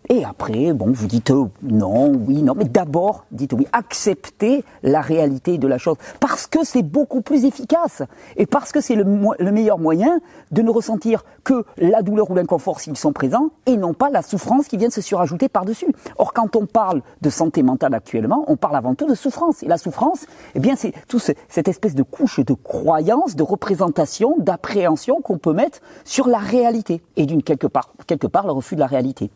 Et 0.09 0.25
après, 0.25 0.73
bon, 0.73 0.93
vous 0.93 1.07
dites 1.07 1.31
euh, 1.31 1.47
non, 1.63 2.13
oui, 2.13 2.43
non, 2.43 2.55
mais 2.57 2.65
d'abord, 2.65 3.25
dites 3.33 3.53
oui. 3.53 3.67
Acceptez 3.73 4.65
la 4.83 5.01
réalité 5.01 5.59
de 5.59 5.67
la 5.67 5.79
chose. 5.79 5.97
Parce 6.21 6.47
que 6.47 6.65
c'est 6.65 6.83
beaucoup 6.83 7.23
plus 7.23 7.45
efficace. 7.45 8.03
Et 8.37 8.47
parce 8.47 8.71
que 8.71 8.81
c'est 8.81 8.95
le, 8.95 9.05
le, 9.39 9.53
meilleur 9.53 9.79
moyen 9.79 10.21
de 10.53 10.63
ne 10.63 10.71
ressentir 10.71 11.25
que 11.43 11.65
la 11.79 12.03
douleur 12.03 12.31
ou 12.31 12.35
l'inconfort 12.35 12.79
s'ils 12.79 12.97
sont 12.97 13.13
présents 13.13 13.51
et 13.67 13.77
non 13.77 13.95
pas 13.95 14.11
la 14.11 14.23
souffrance 14.23 14.69
qui 14.69 14.77
vient 14.77 14.89
de 14.89 14.93
se 14.93 15.01
surajouter 15.01 15.49
par-dessus. 15.49 15.93
Or, 16.19 16.33
quand 16.33 16.55
on 16.55 16.67
parle 16.67 17.03
de 17.23 17.31
santé 17.31 17.65
mentale 17.65 17.95
actuellement, 17.95 18.45
on 18.47 18.57
parle 18.57 18.77
avant 18.77 18.95
tout 18.95 19.07
de 19.07 19.15
souffrance. 19.15 19.63
Et 19.65 19.67
la 19.67 19.79
souffrance, 19.79 20.27
eh 20.55 20.61
bien, 20.61 20.77
c'est 20.77 20.93
tout 21.09 21.19
cette 21.19 21.69
espèce 21.69 21.97
de 21.97 22.05
couche 22.05 22.39
de 22.41 22.55
croyance, 22.55 23.35
de 23.35 23.43
représentation, 23.43 24.37
d'appréhension 24.39 25.21
qu'on 25.21 25.39
peut 25.39 25.53
mettre 25.53 25.81
sur 26.05 26.29
la 26.29 26.39
réalité. 26.39 27.03
Et 27.17 27.27
d'une 27.27 27.43
quelque 27.43 27.67
part, 27.67 27.93
quelque 28.07 28.29
part, 28.29 28.47
le 28.47 28.53
refus 28.53 28.77
de 28.77 28.81
la 28.81 28.87
réalité. 28.87 29.31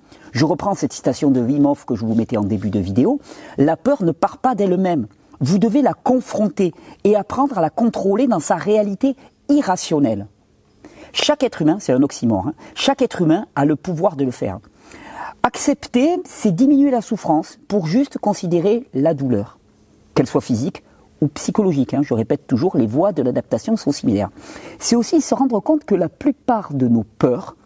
Reprends 0.60 0.74
cette 0.74 0.92
citation 0.92 1.30
de 1.30 1.40
Wim 1.40 1.72
que 1.86 1.94
je 1.94 2.04
vous 2.04 2.14
mettais 2.14 2.36
en 2.36 2.44
début 2.44 2.68
de 2.68 2.78
vidéo. 2.78 3.18
La 3.56 3.78
peur 3.78 4.02
ne 4.02 4.12
part 4.12 4.36
pas 4.36 4.54
d'elle-même. 4.54 5.06
Vous 5.40 5.58
devez 5.58 5.80
la 5.80 5.94
confronter 5.94 6.74
et 7.02 7.16
apprendre 7.16 7.56
à 7.56 7.62
la 7.62 7.70
contrôler 7.70 8.26
dans 8.26 8.40
sa 8.40 8.56
réalité 8.56 9.16
irrationnelle. 9.48 10.26
Chaque 11.14 11.44
être 11.44 11.62
humain, 11.62 11.78
c'est 11.80 11.94
un 11.94 12.02
oxymore, 12.02 12.48
hein, 12.48 12.54
chaque 12.74 13.00
être 13.00 13.22
humain 13.22 13.46
a 13.56 13.64
le 13.64 13.74
pouvoir 13.74 14.16
de 14.16 14.24
le 14.26 14.30
faire. 14.30 14.58
Accepter, 15.42 16.20
c'est 16.26 16.54
diminuer 16.54 16.90
la 16.90 17.00
souffrance 17.00 17.58
pour 17.66 17.86
juste 17.86 18.18
considérer 18.18 18.86
la 18.92 19.14
douleur, 19.14 19.58
qu'elle 20.14 20.26
soit 20.26 20.42
physique 20.42 20.84
ou 21.22 21.28
psychologique. 21.28 21.94
Hein. 21.94 22.02
je 22.02 22.12
répète 22.12 22.46
toujours, 22.46 22.76
les 22.76 22.86
voies 22.86 23.12
de 23.12 23.22
l'adaptation 23.22 23.78
sont 23.78 23.92
similaires. 23.92 24.28
C'est 24.78 24.94
aussi 24.94 25.22
se 25.22 25.34
rendre 25.34 25.58
compte 25.60 25.86
que 25.86 25.94
la 25.94 26.10
plupart 26.10 26.74
de 26.74 26.86
nos 26.86 27.04
peurs, 27.04 27.56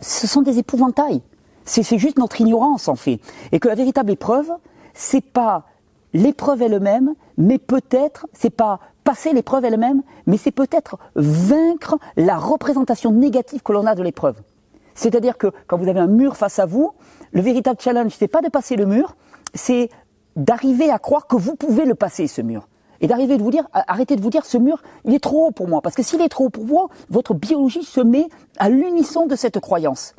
ce 0.00 0.26
sont 0.26 0.42
des 0.42 0.58
épouvantails. 0.58 1.22
C'est 1.64 1.98
juste 1.98 2.18
notre 2.18 2.40
ignorance 2.40 2.88
en 2.88 2.96
fait. 2.96 3.20
Et 3.52 3.58
que 3.58 3.68
la 3.68 3.74
véritable 3.74 4.10
épreuve, 4.10 4.50
c'est 4.92 5.24
pas 5.24 5.64
l'épreuve 6.12 6.62
elle-même, 6.62 7.14
mais 7.36 7.58
peut-être, 7.58 8.26
c'est 8.32 8.50
pas 8.50 8.80
passer 9.02 9.32
l'épreuve 9.32 9.64
elle-même, 9.64 10.02
mais 10.26 10.36
c'est 10.36 10.50
peut-être 10.50 10.98
vaincre 11.14 11.98
la 12.16 12.38
représentation 12.38 13.12
négative 13.12 13.62
que 13.62 13.72
l'on 13.72 13.86
a 13.86 13.94
de 13.94 14.02
l'épreuve. 14.02 14.40
C'est-à-dire 14.94 15.36
que 15.36 15.48
quand 15.66 15.76
vous 15.76 15.88
avez 15.88 16.00
un 16.00 16.06
mur 16.06 16.36
face 16.36 16.58
à 16.58 16.66
vous, 16.66 16.92
le 17.32 17.40
véritable 17.40 17.80
challenge, 17.80 18.12
c'est 18.18 18.28
pas 18.28 18.40
de 18.40 18.48
passer 18.48 18.76
le 18.76 18.86
mur, 18.86 19.16
c'est 19.52 19.90
d'arriver 20.36 20.90
à 20.90 20.98
croire 20.98 21.26
que 21.26 21.36
vous 21.36 21.56
pouvez 21.56 21.84
le 21.84 21.94
passer, 21.94 22.26
ce 22.26 22.40
mur. 22.42 22.68
Et 23.00 23.06
d'arriver 23.06 23.36
de 23.36 23.42
vous 23.42 23.50
dire, 23.50 23.68
arrêtez 23.72 24.16
de 24.16 24.22
vous 24.22 24.30
dire, 24.30 24.46
ce 24.46 24.56
mur, 24.56 24.82
il 25.04 25.14
est 25.14 25.22
trop 25.22 25.48
haut 25.48 25.50
pour 25.50 25.68
moi. 25.68 25.82
Parce 25.82 25.94
que 25.94 26.02
s'il 26.02 26.22
est 26.22 26.28
trop 26.28 26.46
haut 26.46 26.50
pour 26.50 26.64
vous, 26.64 26.88
votre 27.10 27.34
biologie 27.34 27.82
se 27.82 28.00
met 28.00 28.28
à 28.58 28.68
l'unisson 28.68 29.26
de 29.26 29.36
cette 29.36 29.58
croyance. 29.60 30.14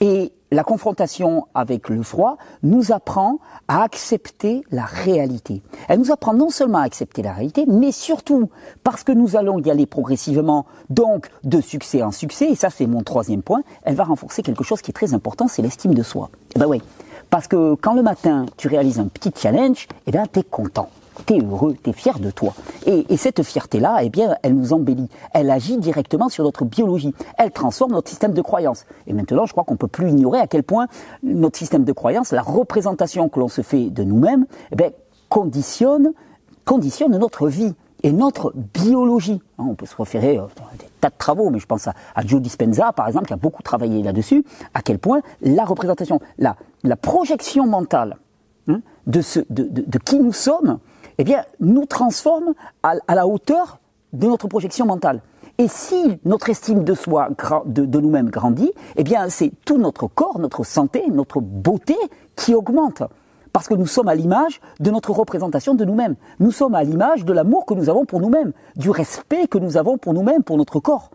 Et 0.00 0.32
la 0.52 0.64
confrontation 0.64 1.46
avec 1.54 1.88
le 1.88 2.02
froid 2.02 2.36
nous 2.62 2.92
apprend 2.92 3.38
à 3.68 3.82
accepter 3.82 4.62
la 4.70 4.84
réalité. 4.84 5.62
Elle 5.88 6.00
nous 6.00 6.10
apprend 6.10 6.34
non 6.34 6.50
seulement 6.50 6.78
à 6.78 6.82
accepter 6.82 7.22
la 7.22 7.32
réalité, 7.32 7.64
mais 7.66 7.92
surtout 7.92 8.50
parce 8.82 9.04
que 9.04 9.12
nous 9.12 9.36
allons 9.36 9.60
y 9.60 9.70
aller 9.70 9.86
progressivement, 9.86 10.66
donc 10.88 11.28
de 11.44 11.60
succès 11.60 12.02
en 12.02 12.10
succès, 12.10 12.46
et 12.46 12.54
ça 12.56 12.70
c'est 12.70 12.86
mon 12.86 13.02
troisième 13.02 13.42
point, 13.42 13.62
elle 13.84 13.94
va 13.94 14.04
renforcer 14.04 14.42
quelque 14.42 14.64
chose 14.64 14.82
qui 14.82 14.90
est 14.90 14.94
très 14.94 15.14
important, 15.14 15.46
c'est 15.46 15.62
l'estime 15.62 15.94
de 15.94 16.02
soi. 16.02 16.30
Eh 16.56 16.58
ben 16.58 16.66
oui, 16.66 16.82
parce 17.30 17.46
que 17.46 17.74
quand 17.74 17.94
le 17.94 18.02
matin 18.02 18.46
tu 18.56 18.68
réalises 18.68 18.98
un 18.98 19.06
petit 19.06 19.32
challenge, 19.36 19.86
eh 20.06 20.10
ben 20.10 20.26
t'es 20.26 20.42
content 20.42 20.88
t'es 21.26 21.38
heureux, 21.40 21.76
t'es 21.82 21.92
fier 21.92 22.18
de 22.18 22.30
toi. 22.30 22.54
Et, 22.86 23.16
cette 23.16 23.42
fierté-là, 23.42 23.98
eh 24.02 24.08
bien, 24.08 24.36
elle 24.42 24.54
nous 24.54 24.72
embellit. 24.72 25.08
Elle 25.32 25.50
agit 25.50 25.76
directement 25.76 26.28
sur 26.28 26.44
notre 26.44 26.64
biologie. 26.64 27.14
Elle 27.38 27.50
transforme 27.50 27.92
notre 27.92 28.08
système 28.08 28.32
de 28.32 28.42
croyance. 28.42 28.86
Et 29.06 29.12
maintenant, 29.12 29.46
je 29.46 29.52
crois 29.52 29.64
qu'on 29.64 29.76
peut 29.76 29.88
plus 29.88 30.08
ignorer 30.08 30.38
à 30.40 30.46
quel 30.46 30.62
point 30.62 30.86
notre 31.22 31.58
système 31.58 31.84
de 31.84 31.92
croyance, 31.92 32.32
la 32.32 32.42
représentation 32.42 33.28
que 33.28 33.38
l'on 33.38 33.48
se 33.48 33.62
fait 33.62 33.90
de 33.90 34.04
nous-mêmes, 34.04 34.46
eh 34.72 34.76
bien, 34.76 34.90
conditionne, 35.28 36.12
conditionne 36.64 37.16
notre 37.18 37.48
vie 37.48 37.74
et 38.02 38.12
notre 38.12 38.52
biologie. 38.74 39.40
Hein, 39.58 39.66
on 39.68 39.74
peut 39.74 39.86
se 39.86 39.96
référer 39.96 40.38
à 40.38 40.48
des 40.78 40.86
tas 41.00 41.10
de 41.10 41.14
travaux, 41.16 41.50
mais 41.50 41.58
je 41.58 41.66
pense 41.66 41.88
à, 41.88 41.94
Joe 42.24 42.40
Dispenza, 42.40 42.92
par 42.92 43.08
exemple, 43.08 43.26
qui 43.26 43.32
a 43.32 43.36
beaucoup 43.36 43.62
travaillé 43.62 44.02
là-dessus, 44.02 44.44
à 44.74 44.82
quel 44.82 44.98
point 44.98 45.20
la 45.42 45.64
représentation, 45.64 46.20
la, 46.38 46.56
projection 46.96 47.66
mentale 47.66 48.16
hein, 48.68 48.80
de, 49.06 49.20
qui 50.04 50.18
nous 50.18 50.32
sommes, 50.32 50.78
eh 51.20 51.24
bien, 51.24 51.44
nous 51.60 51.84
transforme 51.84 52.54
à, 52.82 53.14
la 53.14 53.26
hauteur 53.26 53.78
de 54.14 54.26
notre 54.26 54.48
projection 54.48 54.86
mentale. 54.86 55.20
Et 55.58 55.68
si 55.68 56.18
notre 56.24 56.48
estime 56.48 56.82
de 56.82 56.94
soi, 56.94 57.28
de, 57.66 57.84
de 57.84 58.00
nous-mêmes 58.00 58.30
grandit, 58.30 58.72
eh 58.96 59.04
bien, 59.04 59.28
c'est 59.28 59.52
tout 59.66 59.76
notre 59.76 60.06
corps, 60.06 60.38
notre 60.38 60.64
santé, 60.64 61.04
notre 61.10 61.42
beauté 61.42 61.94
qui 62.36 62.54
augmente. 62.54 63.02
Parce 63.52 63.68
que 63.68 63.74
nous 63.74 63.86
sommes 63.86 64.08
à 64.08 64.14
l'image 64.14 64.62
de 64.80 64.90
notre 64.90 65.10
représentation 65.10 65.74
de 65.74 65.84
nous-mêmes. 65.84 66.16
Nous 66.38 66.52
sommes 66.52 66.74
à 66.74 66.84
l'image 66.84 67.26
de 67.26 67.34
l'amour 67.34 67.66
que 67.66 67.74
nous 67.74 67.90
avons 67.90 68.06
pour 68.06 68.20
nous-mêmes, 68.20 68.52
du 68.76 68.88
respect 68.88 69.46
que 69.46 69.58
nous 69.58 69.76
avons 69.76 69.98
pour 69.98 70.14
nous-mêmes, 70.14 70.42
pour 70.42 70.56
notre 70.56 70.80
corps. 70.80 71.10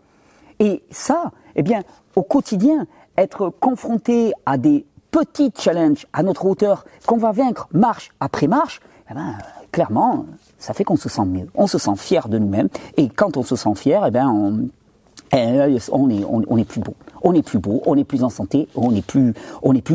Et 0.59 0.83
ça, 0.91 1.31
eh 1.55 1.63
bien, 1.63 1.81
au 2.15 2.21
quotidien, 2.21 2.85
être 3.17 3.49
confronté 3.59 4.33
à 4.45 4.59
des 4.59 4.85
petits 5.09 5.51
challenges 5.57 6.05
à 6.13 6.21
notre 6.21 6.45
hauteur 6.45 6.85
qu'on 7.07 7.17
va 7.17 7.31
vaincre 7.31 7.67
marche 7.71 8.11
après 8.19 8.45
marche, 8.45 8.81
eh 9.09 9.13
ben, 9.15 9.33
clairement, 9.75 10.25
ça 10.57 10.73
fait 10.73 10.85
qu'on 10.85 10.95
se 10.95 11.09
sent 11.09 11.25
mieux. 11.25 11.47
On 11.53 11.67
se 11.67 11.77
sent 11.77 11.97
fier 11.97 12.29
de 12.29 12.37
nous-mêmes. 12.37 12.69
Et 12.95 13.09
quand 13.09 13.35
on 13.35 13.43
se 13.43 13.57
sent 13.57 13.75
fier, 13.75 14.05
eh 14.07 14.09
ben, 14.09 14.29
on, 14.29 14.69
eh, 15.33 15.75
est, 15.75 16.63
plus 16.63 16.79
beau. 16.79 16.93
On 17.23 17.33
est 17.33 17.41
plus 17.41 17.59
beau, 17.59 17.81
on 17.85 17.97
est 17.97 18.05
plus 18.05 18.23
en 18.23 18.29
santé, 18.29 18.69
on 18.75 18.95
est 18.95 19.05
plus, 19.05 19.33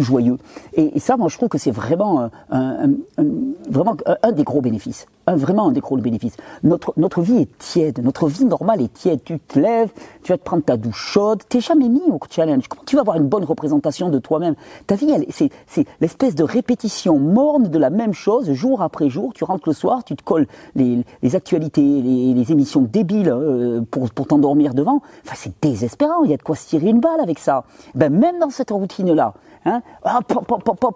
joyeux. 0.03 0.37
Et, 0.75 1.01
ça, 1.01 1.17
moi, 1.17 1.29
je 1.29 1.39
trouve 1.39 1.49
que 1.49 1.57
c'est 1.57 1.71
vraiment, 1.71 2.29
vraiment 2.51 3.97
un 4.23 4.33
des 4.33 4.45
gros 4.45 4.61
bénéfices 4.61 5.07
vraiment 5.37 5.69
un 5.69 5.73
des 5.73 5.81
gros 5.81 5.97
bénéfices. 5.97 6.37
Notre, 6.63 6.93
notre 6.97 7.21
vie 7.21 7.39
est 7.39 7.59
tiède, 7.59 8.03
notre 8.03 8.29
vie 8.29 8.45
normale 8.45 8.81
est 8.83 8.93
tiède. 8.93 9.21
Tu 9.25 9.39
te 9.39 9.59
lèves, 9.59 9.91
tu 10.23 10.33
vas 10.33 10.39
te 10.39 10.45
prendre 10.45 10.63
ta 10.63 10.77
douche 10.77 11.13
chaude, 11.13 11.43
t'es 11.49 11.61
jamais 11.61 11.89
mis 11.89 12.03
au 12.11 12.19
challenge. 12.31 12.69
Comment 12.69 12.85
tu 12.85 12.97
vas 12.97 13.03
avoir 13.03 13.17
une 13.17 13.29
bonne 13.29 13.45
représentation 13.45 14.09
de 14.09 14.19
toi-même? 14.19 14.55
Ta 14.87 14.95
vie, 14.95 15.13
c'est, 15.31 15.51
c'est 15.67 15.87
l'espèce 16.01 16.35
de 16.35 16.45
répétition 16.45 17.19
morne 17.19 17.69
de 17.69 17.79
la 17.79 17.91
même 17.91 18.13
chose, 18.13 18.53
jour 18.53 18.83
après 18.83 19.09
jour. 19.09 19.33
Tu 19.35 19.45
rentres 19.45 19.69
le 19.69 19.75
soir, 19.75 20.05
tu 20.05 20.17
te 20.17 20.23
colles 20.23 20.47
les, 20.75 21.05
les 21.23 21.37
actualités, 21.37 21.83
les, 21.83 22.35
les, 22.35 22.53
émissions 22.53 22.83
débiles 22.83 23.31
euh, 23.31 23.81
pour, 23.91 24.11
pour 24.11 24.27
t'endormir 24.27 24.75
devant. 24.75 25.03
Enfin, 25.25 25.37
c'est 25.37 25.53
désespérant, 25.63 26.25
il 26.25 26.31
y 26.31 26.35
a 26.35 26.37
de 26.37 26.43
quoi 26.43 26.57
se 26.57 26.69
tirer 26.69 26.89
une 26.89 27.01
balle 27.01 27.21
avec 27.21 27.39
ça. 27.39 27.65
Ben, 27.95 28.13
même 28.13 28.39
dans 28.39 28.51
cette 28.51 28.71
routine-là, 28.71 29.35
Hein 29.67 29.83
ah, 30.05 30.21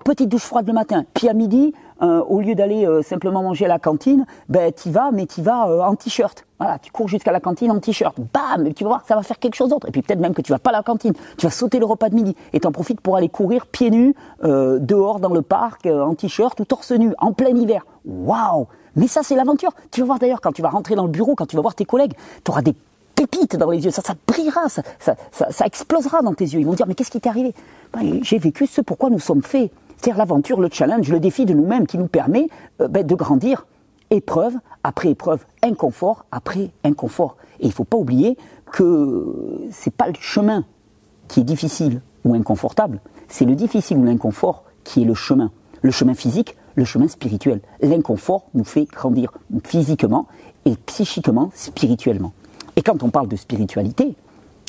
petite 0.04 0.28
douche 0.28 0.44
froide 0.44 0.66
le 0.66 0.72
matin. 0.72 1.04
Puis 1.12 1.28
à 1.28 1.34
midi, 1.34 1.74
euh, 2.02 2.22
au 2.22 2.40
lieu 2.40 2.54
d'aller 2.54 2.86
euh, 2.86 3.02
simplement 3.02 3.42
manger 3.42 3.66
à 3.66 3.68
la 3.68 3.78
cantine, 3.78 4.26
ben 4.48 4.72
y 4.84 4.90
vas, 4.90 5.10
mais 5.12 5.26
tu 5.26 5.42
vas 5.42 5.68
euh, 5.68 5.80
en 5.80 5.94
t-shirt. 5.94 6.44
Voilà, 6.58 6.78
tu 6.78 6.90
cours 6.90 7.08
jusqu'à 7.08 7.32
la 7.32 7.40
cantine 7.40 7.70
en 7.70 7.78
t-shirt. 7.78 8.16
Bam, 8.32 8.72
tu 8.74 8.84
vas 8.84 8.90
voir, 8.90 9.02
ça 9.06 9.14
va 9.14 9.22
faire 9.22 9.38
quelque 9.38 9.54
chose 9.54 9.68
d'autre. 9.68 9.88
Et 9.88 9.92
puis 9.92 10.02
peut-être 10.02 10.20
même 10.20 10.34
que 10.34 10.42
tu 10.42 10.50
vas 10.50 10.58
pas 10.58 10.70
à 10.70 10.74
la 10.74 10.82
cantine, 10.82 11.12
tu 11.36 11.46
vas 11.46 11.50
sauter 11.50 11.78
le 11.78 11.86
repas 11.86 12.08
de 12.08 12.14
midi 12.14 12.34
et 12.52 12.60
t'en 12.60 12.72
profites 12.72 13.00
pour 13.00 13.16
aller 13.16 13.28
courir 13.28 13.66
pieds 13.66 13.90
nus 13.90 14.14
dehors 14.42 15.20
dans 15.20 15.32
le 15.32 15.42
parc 15.42 15.86
en 15.86 16.14
t-shirt 16.14 16.58
ou 16.60 16.64
torse 16.64 16.92
nu 16.92 17.12
en 17.18 17.32
plein 17.32 17.54
hiver. 17.54 17.84
Waouh 18.04 18.66
Mais 18.96 19.06
ça 19.08 19.22
c'est 19.22 19.34
l'aventure. 19.36 19.70
Tu 19.90 20.00
vas 20.00 20.06
voir 20.06 20.18
d'ailleurs 20.18 20.40
quand 20.40 20.52
tu 20.52 20.62
vas 20.62 20.70
rentrer 20.70 20.94
dans 20.94 21.04
le 21.04 21.10
bureau, 21.10 21.34
quand 21.34 21.46
tu 21.46 21.56
vas 21.56 21.62
voir 21.62 21.74
tes 21.74 21.84
collègues, 21.84 22.14
tu 22.44 22.50
auras 22.50 22.62
des 22.62 22.74
pépites 23.14 23.56
dans 23.56 23.70
les 23.70 23.84
yeux, 23.84 23.90
ça, 23.90 24.02
ça 24.02 24.14
brillera, 24.26 24.68
ça, 24.68 24.82
ça, 24.98 25.16
ça, 25.32 25.66
explosera 25.66 26.22
dans 26.22 26.34
tes 26.34 26.44
yeux. 26.44 26.60
Ils 26.60 26.66
vont 26.66 26.74
dire 26.74 26.86
mais 26.86 26.94
qu'est-ce 26.94 27.10
qui 27.10 27.20
t'est 27.20 27.28
arrivé? 27.28 27.54
Ben, 27.92 28.20
J'ai 28.22 28.38
vécu 28.38 28.66
ce 28.66 28.80
pourquoi 28.80 29.10
nous 29.10 29.20
sommes 29.20 29.42
faits. 29.42 29.70
C'est-à-dire 30.04 30.18
l'aventure, 30.18 30.60
le 30.60 30.68
challenge, 30.70 31.08
le 31.08 31.18
défi 31.18 31.46
de 31.46 31.54
nous-mêmes 31.54 31.86
qui 31.86 31.96
nous 31.96 32.08
permet 32.08 32.48
euh, 32.82 32.88
ben, 32.88 33.06
de 33.06 33.14
grandir 33.14 33.66
épreuve 34.10 34.52
après 34.82 35.08
épreuve, 35.08 35.46
inconfort 35.62 36.26
après 36.30 36.72
inconfort. 36.84 37.38
Et 37.58 37.64
il 37.64 37.68
ne 37.68 37.72
faut 37.72 37.84
pas 37.84 37.96
oublier 37.96 38.36
que 38.70 39.66
c'est 39.70 39.94
pas 39.94 40.08
le 40.08 40.14
chemin 40.20 40.66
qui 41.26 41.40
est 41.40 41.44
difficile 41.44 42.02
ou 42.26 42.34
inconfortable, 42.34 43.00
c'est 43.28 43.46
le 43.46 43.54
difficile 43.54 43.96
ou 43.96 44.04
l'inconfort 44.04 44.64
qui 44.84 45.00
est 45.00 45.06
le 45.06 45.14
chemin. 45.14 45.50
Le 45.80 45.90
chemin 45.90 46.12
physique, 46.12 46.54
le 46.74 46.84
chemin 46.84 47.08
spirituel. 47.08 47.62
L'inconfort 47.80 48.44
nous 48.52 48.64
fait 48.64 48.84
grandir 48.84 49.32
physiquement 49.64 50.26
et 50.66 50.76
psychiquement, 50.84 51.50
spirituellement. 51.54 52.34
Et 52.76 52.82
quand 52.82 53.02
on 53.02 53.08
parle 53.08 53.28
de 53.28 53.36
spiritualité, 53.36 54.16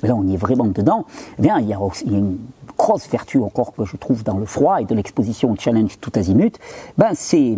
là 0.04 0.16
on 0.16 0.26
y 0.28 0.34
est 0.34 0.38
vraiment 0.38 0.66
dedans, 0.66 1.06
eh 1.40 1.42
il 1.42 1.46
y, 1.46 1.50
a 1.50 1.60
il 1.62 1.68
y 1.70 2.16
a 2.16 2.18
une 2.18 2.38
grosse 2.78 3.08
vertu 3.10 3.42
encore 3.42 3.74
que 3.74 3.86
je 3.86 3.96
trouve 3.98 4.24
dans 4.24 4.38
le 4.38 4.46
froid 4.46 4.82
et 4.82 4.86
de 4.86 4.96
l'exposition 4.96 5.52
au 5.52 5.56
challenge 5.56 5.98
tout 6.00 6.12
azimut, 6.16 6.58
ben 6.98 7.12
c'est 7.14 7.56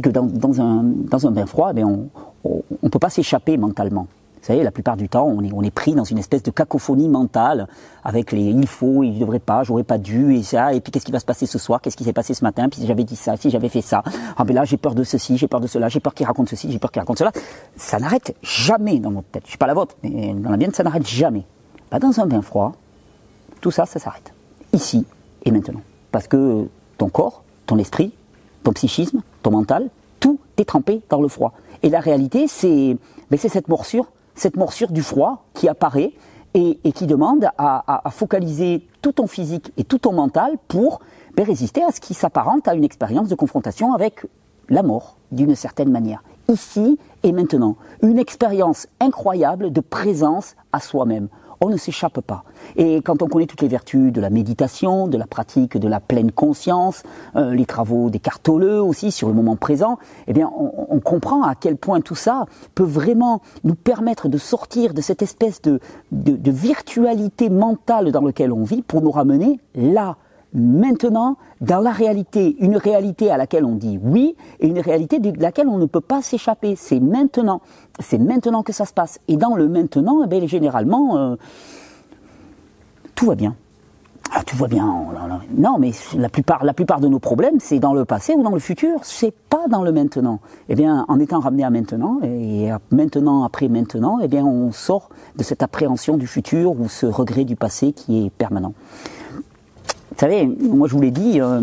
que 0.00 0.10
dans, 0.10 0.60
un, 0.60 0.82
dans 0.82 1.30
bain 1.30 1.46
froid, 1.46 1.72
ben 1.72 2.08
on 2.44 2.62
ne 2.82 2.88
peut 2.88 2.98
pas 2.98 3.10
s'échapper 3.10 3.56
mentalement. 3.56 4.06
Vous 4.42 4.48
savez, 4.48 4.64
la 4.64 4.72
plupart 4.72 4.96
du 4.96 5.08
temps, 5.08 5.24
on 5.24 5.40
est, 5.44 5.52
on 5.52 5.62
est 5.62 5.70
pris 5.70 5.94
dans 5.94 6.02
une 6.02 6.18
espèce 6.18 6.42
de 6.42 6.50
cacophonie 6.50 7.08
mentale 7.08 7.68
avec 8.02 8.32
les 8.32 8.40
il 8.40 8.66
faut, 8.66 9.04
il 9.04 9.20
devrait 9.20 9.38
pas, 9.38 9.62
j'aurais 9.62 9.84
pas 9.84 9.98
dû, 9.98 10.34
et 10.34 10.42
ça, 10.42 10.74
et 10.74 10.80
puis 10.80 10.90
qu'est-ce 10.90 11.04
qui 11.04 11.12
va 11.12 11.20
se 11.20 11.24
passer 11.24 11.46
ce 11.46 11.60
soir, 11.60 11.80
qu'est-ce 11.80 11.96
qui 11.96 12.02
s'est 12.02 12.12
passé 12.12 12.34
ce 12.34 12.42
matin, 12.42 12.68
puis 12.68 12.80
si 12.80 12.88
j'avais 12.88 13.04
dit 13.04 13.14
ça, 13.14 13.36
si 13.36 13.50
j'avais 13.50 13.68
fait 13.68 13.82
ça, 13.82 14.02
ah 14.36 14.42
ben 14.42 14.52
là 14.52 14.64
j'ai 14.64 14.78
peur 14.78 14.96
de 14.96 15.04
ceci, 15.04 15.38
j'ai 15.38 15.46
peur 15.46 15.60
de 15.60 15.68
cela, 15.68 15.88
j'ai 15.88 16.00
peur 16.00 16.12
qu'il 16.12 16.26
raconte 16.26 16.48
ceci, 16.48 16.72
j'ai 16.72 16.80
peur 16.80 16.90
qu'il 16.90 16.98
raconte 16.98 17.18
cela. 17.18 17.30
Ça 17.76 18.00
n'arrête 18.00 18.36
jamais 18.42 18.98
dans 18.98 19.12
notre 19.12 19.28
tête. 19.28 19.44
Je 19.44 19.50
suis 19.50 19.58
pas 19.58 19.68
la 19.68 19.74
vôtre, 19.74 19.94
mais 20.02 20.34
dans 20.34 20.50
la 20.50 20.56
mienne, 20.56 20.74
ça 20.74 20.82
n'arrête 20.82 21.06
jamais. 21.06 21.44
Pas 21.88 22.00
dans 22.00 22.18
un 22.18 22.26
bain 22.26 22.42
froid, 22.42 22.72
tout 23.60 23.70
ça, 23.70 23.86
ça 23.86 24.00
s'arrête. 24.00 24.34
Ici 24.72 25.06
et 25.44 25.52
maintenant. 25.52 25.82
Parce 26.10 26.26
que 26.26 26.66
ton 26.98 27.10
corps, 27.10 27.44
ton 27.66 27.78
esprit, 27.78 28.12
ton 28.64 28.72
psychisme, 28.72 29.22
ton 29.44 29.52
mental, 29.52 29.88
tout 30.18 30.40
est 30.56 30.64
trempé 30.64 31.00
dans 31.10 31.20
le 31.20 31.28
froid. 31.28 31.52
Et 31.84 31.90
la 31.90 32.00
réalité, 32.00 32.48
c'est 32.48 32.96
ben, 33.30 33.38
cette 33.38 33.68
morsure 33.68 34.08
cette 34.34 34.56
morsure 34.56 34.92
du 34.92 35.02
froid 35.02 35.44
qui 35.54 35.68
apparaît 35.68 36.12
et, 36.54 36.92
qui 36.92 37.06
demande 37.06 37.48
à, 37.56 38.02
focaliser 38.10 38.86
tout 39.00 39.12
ton 39.12 39.26
physique 39.26 39.72
et 39.76 39.84
tout 39.84 39.98
ton 39.98 40.12
mental 40.12 40.56
pour 40.68 41.00
ben, 41.34 41.46
résister 41.46 41.82
à 41.82 41.92
ce 41.92 42.00
qui 42.00 42.14
s'apparente 42.14 42.68
à 42.68 42.74
une 42.74 42.84
expérience 42.84 43.28
de 43.28 43.34
confrontation 43.34 43.94
avec 43.94 44.26
la 44.68 44.82
mort, 44.82 45.16
d'une 45.30 45.54
certaine 45.54 45.90
manière. 45.90 46.22
Ici 46.48 46.98
et 47.22 47.32
maintenant. 47.32 47.76
Une 48.02 48.18
expérience 48.18 48.86
incroyable 49.00 49.72
de 49.72 49.80
présence 49.80 50.56
à 50.72 50.80
soi-même 50.80 51.28
on 51.62 51.68
ne 51.68 51.76
s'échappe 51.76 52.20
pas. 52.20 52.44
Et 52.76 53.02
quand 53.02 53.22
on 53.22 53.28
connaît 53.28 53.46
toutes 53.46 53.62
les 53.62 53.68
vertus 53.68 54.12
de 54.12 54.20
la 54.20 54.30
méditation, 54.30 55.06
de 55.06 55.16
la 55.16 55.26
pratique 55.26 55.78
de 55.78 55.88
la 55.88 56.00
pleine 56.00 56.32
conscience, 56.32 57.04
euh, 57.36 57.54
les 57.54 57.66
travaux 57.66 58.10
des 58.10 58.18
cartoleux 58.18 58.82
aussi 58.82 59.12
sur 59.12 59.28
le 59.28 59.34
moment 59.34 59.56
présent, 59.56 59.98
eh 60.26 60.32
bien, 60.32 60.50
on, 60.54 60.98
comprend 61.00 61.42
à 61.42 61.54
quel 61.54 61.76
point 61.76 62.00
tout 62.00 62.14
ça 62.14 62.46
peut 62.74 62.84
vraiment 62.84 63.42
nous 63.64 63.74
permettre 63.74 64.28
de 64.28 64.38
sortir 64.38 64.92
de 64.94 65.00
cette 65.00 65.22
espèce 65.22 65.62
de, 65.62 65.80
de 66.10 66.50
virtualité 66.50 67.48
mentale 67.48 68.12
dans 68.12 68.20
laquelle 68.20 68.52
on 68.52 68.64
vit 68.64 68.82
pour 68.82 69.02
nous 69.02 69.10
ramener 69.10 69.60
là, 69.74 70.16
maintenant 70.54 71.36
dans 71.60 71.80
la 71.80 71.92
réalité, 71.92 72.56
une 72.60 72.76
réalité 72.76 73.30
à 73.30 73.36
laquelle 73.36 73.64
on 73.64 73.76
dit 73.76 73.98
oui 74.02 74.36
et 74.60 74.66
une 74.66 74.80
réalité 74.80 75.18
de 75.18 75.40
laquelle 75.40 75.68
on 75.68 75.78
ne 75.78 75.86
peut 75.86 76.00
pas 76.00 76.22
s'échapper. 76.22 76.74
C'est 76.76 77.00
maintenant, 77.00 77.60
c'est 78.00 78.18
maintenant 78.18 78.62
que 78.62 78.72
ça 78.72 78.84
se 78.84 78.92
passe. 78.92 79.18
Et 79.28 79.36
dans 79.36 79.54
le 79.54 79.68
maintenant, 79.68 80.22
eh 80.24 80.26
bien, 80.26 80.46
généralement, 80.46 81.16
euh, 81.16 81.36
tout 83.14 83.26
va 83.26 83.34
bien. 83.34 83.54
Ah, 84.34 84.42
tout 84.44 84.56
va 84.56 84.66
bien. 84.66 84.86
Non, 85.54 85.76
mais 85.78 85.90
la 86.16 86.30
plupart, 86.30 86.64
la 86.64 86.72
plupart 86.72 87.00
de 87.00 87.08
nos 87.08 87.18
problèmes, 87.18 87.60
c'est 87.60 87.78
dans 87.78 87.92
le 87.92 88.06
passé 88.06 88.32
ou 88.34 88.42
dans 88.42 88.54
le 88.54 88.60
futur. 88.60 89.00
C'est 89.02 89.34
pas 89.50 89.68
dans 89.68 89.82
le 89.82 89.92
maintenant. 89.92 90.40
Eh 90.70 90.74
bien, 90.74 91.04
en 91.08 91.20
étant 91.20 91.40
ramené 91.40 91.64
à 91.64 91.70
maintenant 91.70 92.18
et 92.22 92.70
maintenant 92.90 93.44
après 93.44 93.68
maintenant, 93.68 94.20
eh 94.22 94.28
bien, 94.28 94.46
on 94.46 94.72
sort 94.72 95.10
de 95.36 95.42
cette 95.42 95.62
appréhension 95.62 96.16
du 96.16 96.26
futur 96.26 96.72
ou 96.80 96.88
ce 96.88 97.04
regret 97.04 97.44
du 97.44 97.56
passé 97.56 97.92
qui 97.92 98.24
est 98.24 98.30
permanent. 98.30 98.72
Vous 100.12 100.18
savez, 100.18 100.46
moi 100.46 100.88
je 100.88 100.92
vous 100.94 101.00
l'ai 101.00 101.10
dit, 101.10 101.40
euh, 101.40 101.60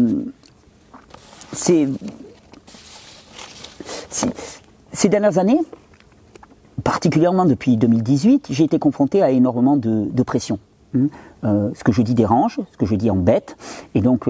ces 1.54 1.88
dernières 5.08 5.38
années, 5.38 5.60
particulièrement 6.84 7.46
depuis 7.46 7.78
2018, 7.78 8.48
j'ai 8.50 8.64
été 8.64 8.80
confronté 8.80 9.22
à 9.22 9.30
énormément 9.30 9.78
de, 9.78 10.24
pression. 10.24 10.58
Hein. 10.96 11.10
Euh, 11.44 11.70
ce 11.76 11.84
que 11.84 11.92
je 11.92 12.02
dis 12.02 12.16
dérange, 12.16 12.60
ce 12.72 12.78
que 12.78 12.88
je 12.88 12.96
dis 12.96 13.12
embête, 13.12 13.56
et 13.94 14.02
donc 14.02 14.28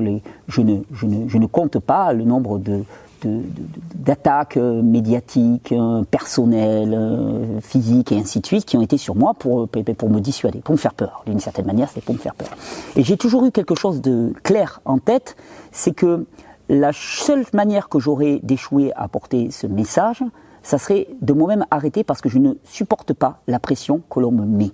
je, 0.47 0.61
ne, 0.61 1.45
compte 1.45 1.79
pas 1.79 2.11
le 2.11 2.25
nombre 2.25 2.59
de, 2.59 2.83
d'attaques 3.25 4.57
euh, 4.57 4.81
médiatiques, 4.81 5.71
euh, 5.71 6.03
personnelles, 6.03 6.93
euh, 6.93 7.59
physiques 7.61 8.11
et 8.11 8.17
ainsi 8.17 8.39
de 8.39 8.45
suite 8.45 8.65
qui 8.65 8.77
ont 8.77 8.81
été 8.81 8.97
sur 8.97 9.15
moi 9.15 9.33
pour, 9.33 9.67
pour 9.67 10.09
me 10.09 10.19
dissuader, 10.19 10.59
pour 10.59 10.73
me 10.73 10.77
faire 10.79 10.93
peur. 10.93 11.23
D'une 11.25 11.39
certaine 11.39 11.65
manière, 11.65 11.89
c'est 11.93 12.03
pour 12.03 12.15
me 12.15 12.19
faire 12.19 12.35
peur. 12.35 12.49
Et 12.95 13.03
j'ai 13.03 13.17
toujours 13.17 13.45
eu 13.45 13.51
quelque 13.51 13.75
chose 13.75 14.01
de 14.01 14.33
clair 14.43 14.81
en 14.85 14.97
tête, 14.97 15.35
c'est 15.71 15.93
que 15.93 16.25
la 16.69 16.91
seule 16.93 17.45
manière 17.53 17.89
que 17.89 17.99
j'aurais 17.99 18.39
d'échouer 18.43 18.93
à 18.95 19.07
porter 19.07 19.49
ce 19.51 19.67
message, 19.67 20.23
ça 20.61 20.77
serait 20.77 21.07
de 21.21 21.33
moi-même 21.33 21.65
arrêter 21.71 22.03
parce 22.03 22.21
que 22.21 22.29
je 22.29 22.37
ne 22.37 22.53
supporte 22.63 23.13
pas 23.13 23.41
la 23.47 23.59
pression 23.59 24.01
que 24.09 24.19
l'on 24.19 24.31
me 24.31 24.45
met. 24.45 24.71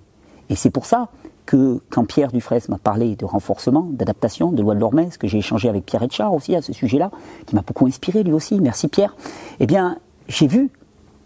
Et 0.50 0.54
c'est 0.54 0.70
pour 0.70 0.86
ça 0.86 1.08
que 1.46 1.80
quand 1.90 2.04
Pierre 2.04 2.32
Dufresne 2.32 2.60
m'a 2.68 2.78
parlé 2.78 3.16
de 3.16 3.24
renforcement, 3.24 3.88
d'adaptation, 3.92 4.52
de 4.52 4.60
loi 4.60 4.74
de 4.74 4.80
l'Ormez, 4.80 5.08
que 5.18 5.28
j'ai 5.28 5.38
échangé 5.38 5.68
avec 5.68 5.86
Pierre 5.86 6.02
Etchard 6.02 6.34
aussi 6.34 6.54
à 6.54 6.62
ce 6.62 6.72
sujet-là, 6.72 7.10
qui 7.46 7.54
m'a 7.54 7.62
beaucoup 7.62 7.86
inspiré 7.86 8.22
lui 8.22 8.32
aussi, 8.32 8.60
merci 8.60 8.88
Pierre, 8.88 9.16
eh 9.60 9.66
bien, 9.66 9.98
j'ai 10.28 10.46
vu 10.46 10.70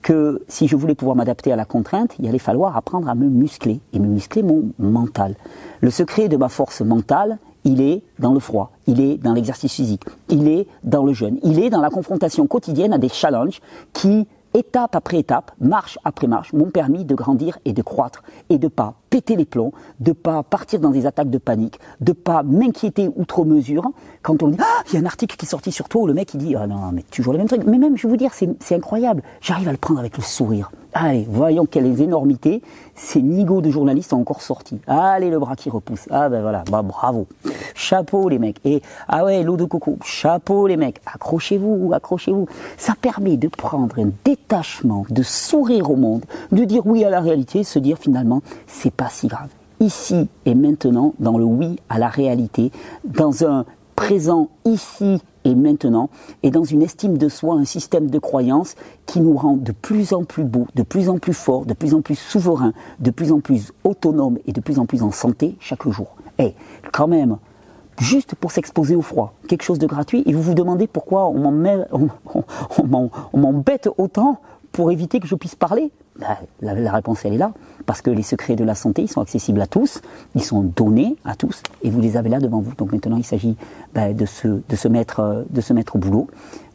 que 0.02 0.42
si 0.48 0.66
je 0.66 0.76
voulais 0.76 0.94
pouvoir 0.94 1.16
m'adapter 1.16 1.52
à 1.52 1.56
la 1.56 1.64
contrainte, 1.64 2.14
il 2.18 2.28
allait 2.28 2.38
falloir 2.38 2.76
apprendre 2.76 3.08
à 3.08 3.14
me 3.14 3.28
muscler, 3.28 3.80
et 3.92 3.98
me 3.98 4.06
muscler 4.06 4.42
mon 4.42 4.70
mental. 4.78 5.34
Le 5.80 5.90
secret 5.90 6.28
de 6.28 6.36
ma 6.36 6.48
force 6.48 6.80
mentale, 6.80 7.38
il 7.64 7.80
est 7.80 8.02
dans 8.18 8.32
le 8.32 8.40
froid, 8.40 8.70
il 8.86 9.00
est 9.00 9.18
dans 9.18 9.34
l'exercice 9.34 9.74
physique, 9.74 10.04
il 10.28 10.48
est 10.48 10.66
dans 10.84 11.04
le 11.04 11.12
jeûne, 11.12 11.38
il 11.42 11.58
est 11.58 11.70
dans 11.70 11.80
la 11.80 11.90
confrontation 11.90 12.46
quotidienne 12.46 12.92
à 12.92 12.98
des 12.98 13.08
challenges 13.08 13.60
qui 13.92 14.26
étape 14.54 14.96
après 14.96 15.18
étape, 15.18 15.52
marche 15.60 15.98
après 16.04 16.26
marche, 16.26 16.52
m'ont 16.52 16.70
permis 16.70 17.04
de 17.04 17.14
grandir 17.14 17.58
et 17.64 17.72
de 17.72 17.82
croître 17.82 18.22
et 18.48 18.58
de 18.58 18.68
pas 18.68 18.94
péter 19.10 19.36
les 19.36 19.44
plombs, 19.44 19.72
de 19.98 20.12
pas 20.12 20.42
partir 20.42 20.80
dans 20.80 20.90
des 20.90 21.04
attaques 21.04 21.30
de 21.30 21.38
panique, 21.38 21.78
de 22.00 22.12
pas 22.12 22.42
m'inquiéter 22.42 23.10
outre 23.16 23.44
mesure 23.44 23.90
quand 24.22 24.42
on 24.42 24.48
dit 24.48 24.56
ah 24.60 24.82
il 24.88 24.94
y 24.94 24.96
a 24.96 25.00
un 25.00 25.06
article 25.06 25.36
qui 25.36 25.46
est 25.46 25.48
sorti 25.48 25.72
sur 25.72 25.88
toi 25.88 26.02
où 26.02 26.06
le 26.06 26.14
mec 26.14 26.32
il 26.34 26.38
dit 26.38 26.54
ah 26.54 26.66
non 26.66 26.92
mais 26.92 27.02
toujours 27.02 27.32
le 27.32 27.38
même 27.38 27.48
truc 27.48 27.62
mais 27.66 27.78
même 27.78 27.96
je 27.96 28.04
vais 28.04 28.10
vous 28.10 28.16
dire 28.16 28.32
c'est 28.32 28.74
incroyable. 28.74 29.22
J'arrive 29.40 29.68
à 29.68 29.72
le 29.72 29.78
prendre 29.78 30.00
avec 30.00 30.16
le 30.16 30.22
sourire. 30.22 30.70
Allez 30.92 31.26
voyons 31.28 31.66
quelles 31.66 32.00
énormités. 32.00 32.62
Ces 32.94 33.22
nigauds 33.22 33.60
de 33.60 33.70
journalistes 33.70 34.12
ont 34.12 34.20
encore 34.20 34.42
sorti. 34.42 34.80
Allez 34.86 35.30
le 35.30 35.38
bras 35.38 35.56
qui 35.56 35.70
repousse. 35.70 36.06
Ah 36.10 36.28
ben 36.28 36.42
voilà. 36.42 36.64
Bah 36.70 36.82
bravo. 36.82 37.26
Chapeau 37.74 38.28
les 38.28 38.38
mecs. 38.38 38.60
Et 38.64 38.82
ah 39.08 39.24
ouais 39.24 39.42
l'eau 39.42 39.56
de 39.56 39.64
coco. 39.64 39.98
Chapeau 40.04 40.66
les 40.66 40.76
mecs. 40.76 41.00
Accrochez-vous 41.06 41.92
accrochez-vous. 41.94 42.46
Ça 42.76 42.94
permet 43.00 43.36
de 43.36 43.48
prendre 43.48 43.98
un 43.98 44.10
détachement 44.24 45.04
de 45.08 45.22
sourire 45.22 45.90
au 45.90 45.96
monde 45.96 46.24
de 46.52 46.64
dire 46.64 46.86
oui 46.86 47.04
à 47.04 47.10
la 47.10 47.20
réalité 47.20 47.64
se 47.64 47.78
dire 47.78 47.98
finalement 47.98 48.42
c'est 48.66 48.92
pas 49.00 49.08
si 49.08 49.28
grave. 49.28 49.48
Ici 49.80 50.28
et 50.44 50.54
maintenant, 50.54 51.14
dans 51.20 51.38
le 51.38 51.44
oui 51.44 51.76
à 51.88 51.98
la 51.98 52.08
réalité, 52.08 52.70
dans 53.04 53.46
un 53.46 53.64
présent 53.96 54.50
ici 54.66 55.22
et 55.44 55.54
maintenant, 55.54 56.10
et 56.42 56.50
dans 56.50 56.64
une 56.64 56.82
estime 56.82 57.16
de 57.16 57.30
soi, 57.30 57.54
un 57.54 57.64
système 57.64 58.10
de 58.10 58.18
croyance 58.18 58.74
qui 59.06 59.22
nous 59.22 59.34
rend 59.38 59.56
de 59.56 59.72
plus 59.72 60.12
en 60.12 60.24
plus 60.24 60.44
beau, 60.44 60.66
de 60.74 60.82
plus 60.82 61.08
en 61.08 61.16
plus 61.16 61.32
fort, 61.32 61.64
de 61.64 61.72
plus 61.72 61.94
en 61.94 62.02
plus 62.02 62.16
souverain, 62.16 62.74
de 62.98 63.10
plus 63.10 63.32
en 63.32 63.40
plus 63.40 63.72
autonome 63.84 64.36
et 64.46 64.52
de 64.52 64.60
plus 64.60 64.78
en 64.78 64.84
plus 64.84 65.02
en 65.02 65.12
santé 65.12 65.56
chaque 65.60 65.88
jour. 65.88 66.14
Et 66.38 66.52
quand 66.92 67.08
même, 67.08 67.38
juste 67.98 68.34
pour 68.34 68.52
s'exposer 68.52 68.96
au 68.96 69.02
froid, 69.02 69.32
quelque 69.48 69.62
chose 69.62 69.78
de 69.78 69.86
gratuit, 69.86 70.24
et 70.26 70.34
vous 70.34 70.42
vous 70.42 70.52
demandez 70.52 70.86
pourquoi 70.86 71.26
on 71.26 71.50
m'embête 73.32 73.88
autant 73.96 74.42
pour 74.72 74.92
éviter 74.92 75.20
que 75.20 75.26
je 75.26 75.36
puisse 75.36 75.54
parler 75.54 75.90
bah, 76.20 76.38
la, 76.60 76.92
réponse, 76.92 77.24
elle 77.24 77.34
est 77.34 77.38
là. 77.38 77.52
Parce 77.86 78.02
que 78.02 78.10
les 78.10 78.22
secrets 78.22 78.56
de 78.56 78.64
la 78.64 78.74
santé, 78.74 79.02
ils 79.02 79.08
sont 79.08 79.20
accessibles 79.20 79.60
à 79.60 79.66
tous, 79.66 80.00
ils 80.34 80.42
sont 80.42 80.62
donnés 80.62 81.16
à 81.24 81.34
tous, 81.34 81.62
et 81.82 81.90
vous 81.90 82.00
les 82.00 82.16
avez 82.16 82.28
là 82.28 82.38
devant 82.38 82.60
vous. 82.60 82.72
Donc 82.76 82.92
maintenant, 82.92 83.16
il 83.16 83.24
s'agit 83.24 83.56
bah, 83.94 84.12
de, 84.12 84.26
se, 84.26 84.48
de, 84.48 84.76
se 84.76 84.88
mettre, 84.88 85.20
euh, 85.20 85.42
de 85.50 85.60
se 85.60 85.72
mettre 85.72 85.96
au 85.96 85.98
boulot. 85.98 86.28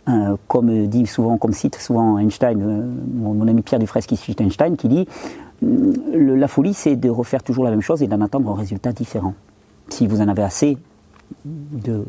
Euh, 0.08 0.36
comme 0.47 0.88
dit 0.88 1.08
souvent, 1.08 1.38
comme 1.38 1.53
cite 1.53 1.77
souvent 1.77 2.19
Einstein, 2.19 2.62
euh, 2.62 2.86
mon, 3.13 3.47
ami 3.47 3.62
Pierre 3.63 3.79
Dufresne 3.79 4.03
qui 4.03 4.17
cite 4.17 4.39
Einstein, 4.39 4.75
qui 4.77 4.88
dit 4.88 5.08
La 5.62 6.47
folie, 6.47 6.73
c'est 6.73 6.95
de 6.95 7.10
refaire 7.10 7.41
toujours 7.41 7.63
la 7.63 7.71
même 7.71 7.81
chose 7.81 8.03
et 8.03 8.08
d'en 8.08 8.21
attendre 8.21 8.51
un 8.51 8.55
résultat 8.55 8.91
différent. 8.91 9.34
Si 9.89 10.05
vous 10.05 10.21
en 10.21 10.27
avez 10.27 10.43
assez 10.43 10.77
de 11.45 12.05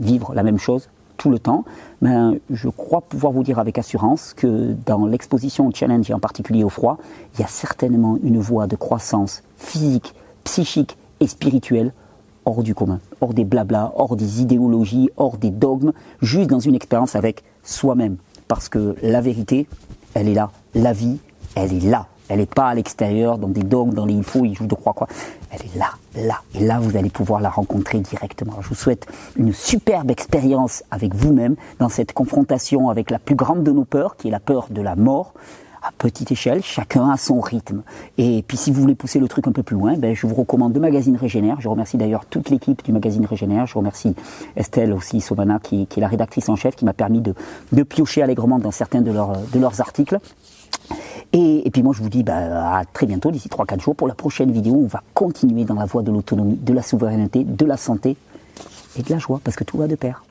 vivre 0.00 0.34
la 0.34 0.42
même 0.42 0.58
chose, 0.58 0.88
tout 1.20 1.30
le 1.30 1.38
temps, 1.38 1.66
ben, 2.00 2.38
je 2.48 2.70
crois 2.70 3.02
pouvoir 3.02 3.34
vous 3.34 3.42
dire 3.42 3.58
avec 3.58 3.76
assurance 3.76 4.32
que 4.32 4.74
dans 4.86 5.04
l'exposition 5.04 5.66
au 5.66 5.70
challenge 5.70 6.10
et 6.10 6.14
en 6.14 6.18
particulier 6.18 6.64
au 6.64 6.70
froid, 6.70 6.96
il 7.34 7.40
y 7.42 7.44
a 7.44 7.46
certainement 7.46 8.18
une 8.22 8.38
voie 8.38 8.66
de 8.66 8.74
croissance 8.74 9.42
physique, 9.58 10.14
psychique 10.44 10.96
et 11.20 11.26
spirituelle 11.26 11.92
hors 12.46 12.62
du 12.62 12.74
commun, 12.74 13.00
hors 13.20 13.34
des 13.34 13.44
blablas, 13.44 13.92
hors 13.96 14.16
des 14.16 14.40
idéologies, 14.40 15.10
hors 15.18 15.36
des 15.36 15.50
dogmes, 15.50 15.92
juste 16.22 16.48
dans 16.48 16.58
une 16.58 16.74
expérience 16.74 17.14
avec 17.14 17.44
soi-même. 17.62 18.16
Parce 18.48 18.70
que 18.70 18.96
la 19.02 19.20
vérité, 19.20 19.66
elle 20.14 20.26
est 20.26 20.34
là. 20.34 20.50
La 20.74 20.94
vie, 20.94 21.18
elle 21.54 21.74
est 21.74 21.86
là. 21.86 22.06
Elle 22.30 22.38
n'est 22.38 22.46
pas 22.46 22.68
à 22.68 22.74
l'extérieur, 22.74 23.38
dans 23.38 23.48
des 23.48 23.64
dogmes, 23.64 23.92
dans 23.92 24.06
les 24.06 24.14
il 24.14 24.24
faut, 24.24 24.44
il 24.44 24.54
joue 24.54 24.66
de 24.66 24.74
croix, 24.74 24.92
quoi. 24.92 25.08
Elle 25.50 25.62
est 25.62 25.78
là, 25.78 25.90
là. 26.14 26.42
Et 26.54 26.64
là, 26.64 26.78
vous 26.78 26.96
allez 26.96 27.10
pouvoir 27.10 27.40
la 27.40 27.50
rencontrer 27.50 27.98
directement. 27.98 28.54
Je 28.60 28.68
vous 28.68 28.74
souhaite 28.74 29.06
une 29.36 29.52
superbe 29.52 30.10
expérience 30.10 30.84
avec 30.90 31.14
vous-même 31.14 31.56
dans 31.80 31.88
cette 31.88 32.12
confrontation 32.12 32.88
avec 32.88 33.10
la 33.10 33.18
plus 33.18 33.34
grande 33.34 33.64
de 33.64 33.72
nos 33.72 33.84
peurs, 33.84 34.16
qui 34.16 34.28
est 34.28 34.30
la 34.30 34.38
peur 34.38 34.68
de 34.70 34.80
la 34.80 34.94
mort, 34.94 35.34
à 35.82 35.90
petite 35.96 36.30
échelle, 36.30 36.62
chacun 36.62 37.10
à 37.10 37.16
son 37.16 37.40
rythme. 37.40 37.82
Et 38.18 38.44
puis 38.46 38.56
si 38.56 38.70
vous 38.70 38.80
voulez 38.82 38.94
pousser 38.94 39.18
le 39.18 39.26
truc 39.26 39.48
un 39.48 39.52
peu 39.52 39.62
plus 39.62 39.76
loin, 39.76 39.96
ben, 39.96 40.14
je 40.14 40.26
vous 40.26 40.34
recommande 40.34 40.74
le 40.74 40.80
magazine 40.80 41.16
Régénère. 41.16 41.60
Je 41.60 41.68
remercie 41.68 41.96
d'ailleurs 41.96 42.26
toute 42.26 42.50
l'équipe 42.50 42.84
du 42.84 42.92
magazine 42.92 43.24
Régénère. 43.24 43.66
Je 43.66 43.76
remercie 43.76 44.14
Estelle 44.56 44.92
aussi, 44.92 45.20
Sovana, 45.20 45.58
qui, 45.58 45.82
est 45.82 46.00
la 46.00 46.08
rédactrice 46.08 46.48
en 46.48 46.56
chef, 46.56 46.76
qui 46.76 46.84
m'a 46.84 46.92
permis 46.92 47.22
de, 47.22 47.82
piocher 47.82 48.22
allègrement 48.22 48.58
dans 48.58 48.70
certains 48.70 49.00
de 49.00 49.10
leurs 49.10 49.80
articles. 49.80 50.18
Et, 51.32 51.66
et, 51.66 51.70
puis 51.70 51.82
moi 51.82 51.94
je 51.96 52.02
vous 52.02 52.08
dis 52.08 52.22
bah, 52.22 52.78
à 52.78 52.84
très 52.84 53.06
bientôt, 53.06 53.30
d'ici 53.30 53.48
3-4 53.48 53.80
jours, 53.80 53.96
pour 53.96 54.08
la 54.08 54.14
prochaine 54.14 54.50
vidéo. 54.50 54.74
On 54.74 54.86
va 54.86 55.02
continuer 55.14 55.64
dans 55.64 55.74
la 55.74 55.84
voie 55.84 56.02
de 56.02 56.10
l'autonomie, 56.10 56.56
de 56.56 56.72
la 56.72 56.82
souveraineté, 56.82 57.44
de 57.44 57.64
la 57.64 57.76
santé 57.76 58.16
et 58.98 59.02
de 59.02 59.10
la 59.10 59.18
joie, 59.18 59.40
parce 59.42 59.56
que 59.56 59.64
tout 59.64 59.78
va 59.78 59.86
de 59.86 59.94
pair. 59.94 60.24